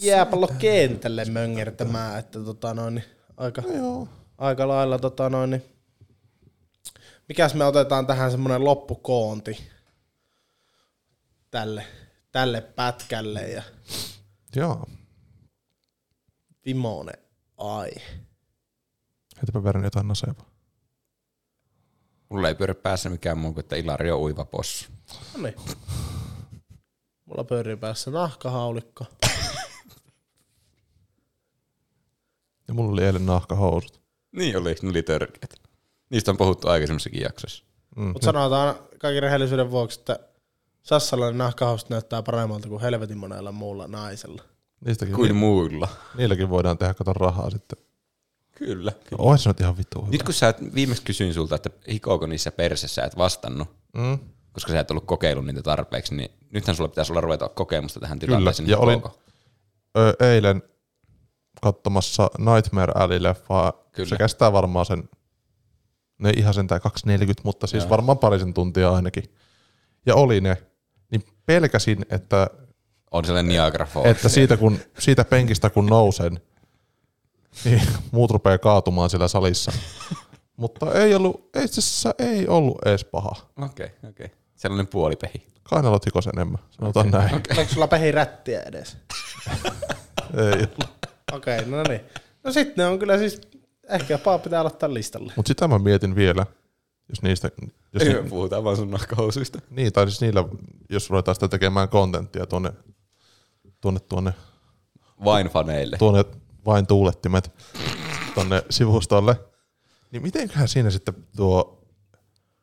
[0.02, 3.06] jääpallokentälle möngertämään, että tota noin, niin
[3.38, 4.08] aika, Joo.
[4.38, 5.64] aika lailla tota noin, niin
[7.28, 9.70] mikäs me otetaan tähän semmonen loppukoonti
[11.52, 11.84] tälle,
[12.32, 13.64] tälle pätkälle ja
[14.58, 14.86] Joo.
[16.66, 17.18] vimonen
[17.58, 17.90] ai.
[19.36, 20.50] Heitäpä verran jotain nasevaa.
[22.30, 24.86] Mulla ei pyöri päässä mikään muu kuin, että Ilari on uiva possu.
[25.34, 25.56] No niin.
[27.26, 29.06] Mulla pyörii päässä nahkahaulikko.
[32.68, 34.02] Ja mulla oli eilen nahkahousut.
[34.32, 35.54] Niin oli, ne oli törkeät.
[36.10, 37.64] Niistä on puhuttu aikaisemmissakin jaksoissa.
[37.96, 38.04] Mm.
[38.04, 40.20] Mutta sanotaan kaiken rehellisyyden vuoksi, että
[40.88, 44.42] Sassalainen nahkahausut näyttää paremmalta kuin helvetin monella muulla naisella.
[44.86, 45.88] Niistäkin, Kuin ni- muilla.
[46.18, 47.80] niilläkin voidaan tehdä kato rahaa sitten.
[48.52, 48.92] Kyllä.
[49.12, 50.12] No, ois se nyt ihan vittu hyvä.
[50.12, 54.20] Nyt kun sä et, viimeksi kysyin sulta, että hikoako niissä persessä, et vastannut, Mm.
[54.52, 58.20] koska sä et ollut kokeillut niitä tarpeeksi, niin nythän sulla pitäisi olla ruveta kokemusta tähän
[58.20, 58.70] Kyllä, tilanteeseen.
[58.70, 59.20] ja niin olin- hikoako?
[59.98, 60.64] Ö, eilen
[61.62, 63.74] katsomassa Nightmare Alley-leffaa.
[63.92, 64.10] Kyllä.
[64.10, 65.10] Se kestää varmaan sen,
[66.18, 67.90] ne ihan sentään 240, mutta siis Joo.
[67.90, 69.24] varmaan parisen tuntia ainakin.
[70.06, 70.58] Ja oli ne.
[71.12, 72.48] Niin pelkäsin, että,
[73.12, 74.08] On sellainen Niagara Falls.
[74.08, 76.40] että siitä, kun, siitä penkistä kun nousen,
[77.66, 77.82] niin,
[78.12, 79.72] muut rupeaa kaatumaan siellä salissa.
[80.58, 83.32] Mutta ei ollut, itse asiassa ei ollut edes paha.
[83.58, 84.26] Okei, okay, okei.
[84.26, 84.38] Okay.
[84.56, 85.48] Sellainen puolipehi.
[85.64, 87.20] Kainalot hikos enemmän, sanotaan okay.
[87.20, 87.36] näin.
[87.36, 87.58] Okay.
[87.58, 88.98] Oliko sulla pehirättiä edes?
[90.38, 91.08] ei ollut.
[91.32, 92.02] Okei, okay, no niin.
[92.44, 93.42] No sitten ne on kyllä siis,
[93.90, 95.34] ehkä paa pitää aloittaa listalle.
[95.36, 96.46] Mutta sitä mä mietin vielä,
[97.10, 97.52] jos niistä...
[97.94, 99.60] Jos Ei ni, me puhutaan vaan sun nahkahousuista.
[99.70, 100.46] niin, tai siis niillä,
[100.90, 102.74] jos ruvetaan sitä tekemään kontenttia tuonne,
[103.82, 104.34] tuonne, tuonne,
[105.26, 105.98] Vain faneille.
[105.98, 106.26] tuonne
[106.66, 107.52] vain tuulettimet
[108.36, 109.40] tuonne sivustolle,
[110.12, 111.84] niin mitenköhän siinä sitten tuo,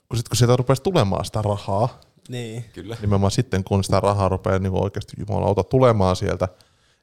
[0.09, 2.65] kun, sit, kun sieltä rupesi tulemaan sitä rahaa, Niin.
[2.73, 2.97] Kyllä.
[3.01, 6.49] nimenomaan sitten, kun sitä rahaa rupeaa niin oikeasti jumalauta tulemaan sieltä,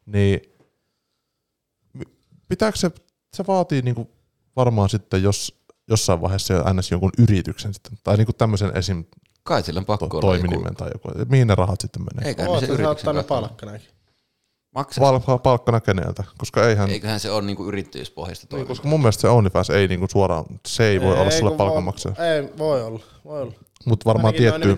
[0.05, 0.41] niin
[2.49, 2.91] pitääkö se,
[3.34, 4.09] se vaatii niin
[4.55, 6.91] varmaan sitten, jos jossain vaiheessa jo ns.
[6.91, 9.05] jonkun yrityksen sitten, tai niin tämmöisen esim.
[9.43, 12.35] Kai sillä on pakko To, olla toiminimen tai joku, mihin ne rahat sitten menee.
[12.37, 13.87] Ne Oot se yrityksen ottaa ne kautta palkkanakin.
[14.75, 15.13] maksaa.
[15.27, 18.69] Val, palkkana keneltä, koska eihän, Eiköhän se ole niinku yrittäjyyspohjaista niin, toimintaa.
[18.71, 22.49] koska mun mielestä se OnlyFans ei niinku suoraan, se ei voi olla sulle palkanmaksaja, Ei,
[22.57, 22.99] voi olla.
[23.25, 23.53] Voi olla.
[23.85, 24.69] mutta varmaan tiettyyn,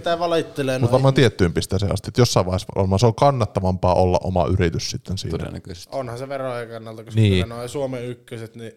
[0.79, 4.91] mutta varmaan tiettyyn pisteeseen asti, että jossain vaiheessa varmaan se on kannattavampaa olla oma yritys
[4.91, 5.37] sitten siinä.
[5.37, 5.95] Todennäköisesti.
[5.95, 7.49] Onhan se verojen kannalta, koska Niin.
[7.49, 8.71] noin Suomen ykköset, niin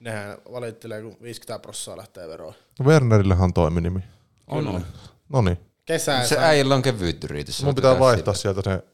[0.00, 2.54] nehän valittelee, kun 50 prossaa lähtee veroon.
[2.78, 4.00] No Wernerillähän on toiminimi.
[4.46, 4.84] On, on.
[5.32, 5.58] No niin.
[5.84, 7.62] Kesää Se äijällä on kevyt yritys.
[7.64, 8.84] Mun pitää vaihtaa sieltä se,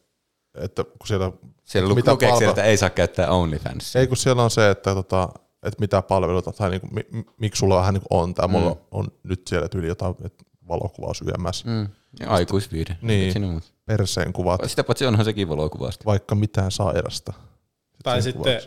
[0.64, 1.32] että kun siellä,
[1.64, 3.96] Siellä mitä lukee palvelua- siellä, että ei saa käyttää OnlyFans.
[3.96, 5.28] ei kun siellä on se, että, tota,
[5.62, 9.08] että mitä palveluita tai niinku, mi, mi- miksi sulla vähän niinku on, tai mulla on
[9.22, 11.70] nyt siellä tyyli jotain että valokuvaus YMS, mm.
[11.72, 11.88] Mm.
[12.20, 12.96] Ja aikuisviide.
[13.02, 13.62] Niin.
[13.86, 16.04] Perseen kuvat, Sitä paitsi onhan sekin valokuvasta.
[16.04, 17.32] vaikka mitään sairasta.
[18.02, 18.62] Tai sitten äh,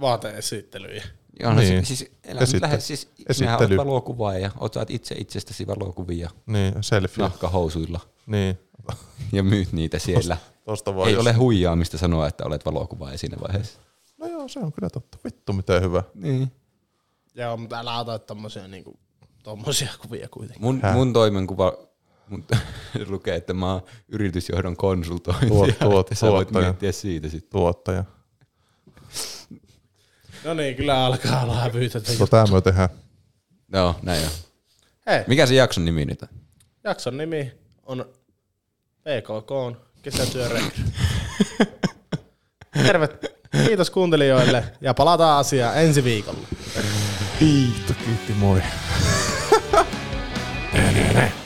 [0.00, 1.04] vaateesittelyjä.
[1.40, 1.86] Ja onhan Niin.
[1.86, 3.48] siis, Esitte- lähde, siis esittely.
[3.50, 3.76] Esittely.
[3.76, 7.22] valokuvaa ja otat itse itsestäsi valokuvia Niin, selfie.
[7.22, 7.28] No.
[7.28, 8.58] nahkahousuilla Niin,
[9.32, 10.36] ja myyt niitä siellä.
[10.64, 13.80] tosta vaan Ei jos- ole huijaamista sanoa, että olet valokuvaaja siinä vaiheessa.
[14.18, 15.18] No joo, se on kyllä totta.
[15.24, 16.02] Vittu miten hyvä.
[16.14, 16.52] Niin.
[17.34, 18.98] Joo, mutta älä ota tommosia, niinku,
[19.42, 20.62] tommosia kuvia kuitenkin.
[20.62, 20.94] Mun, Häh?
[20.94, 21.72] mun toimenkuva
[22.28, 22.44] mun
[23.08, 25.46] lukee, että mä oon yritysjohdon konsultointi.
[25.46, 26.64] Tuot- ja tuot- että sä voit tuottaja.
[26.64, 27.50] miettiä siitä sitten.
[27.50, 28.04] Tuottaja.
[30.44, 31.70] No niin, kyllä alkaa olla.
[32.18, 32.88] No tää me tehdään.
[33.72, 34.30] Joo, näin on.
[35.06, 36.28] Hei, Mikä se jakson nimi nyt on?
[36.84, 37.52] jakson nimi
[37.86, 38.04] on
[39.00, 40.84] PKK on kesätyörekry.
[42.82, 43.08] Terve,
[43.66, 46.38] kiitos kuuntelijoille ja palataan asiaan ensi viikolla.
[47.38, 48.62] Kiitos, kiitti, moi.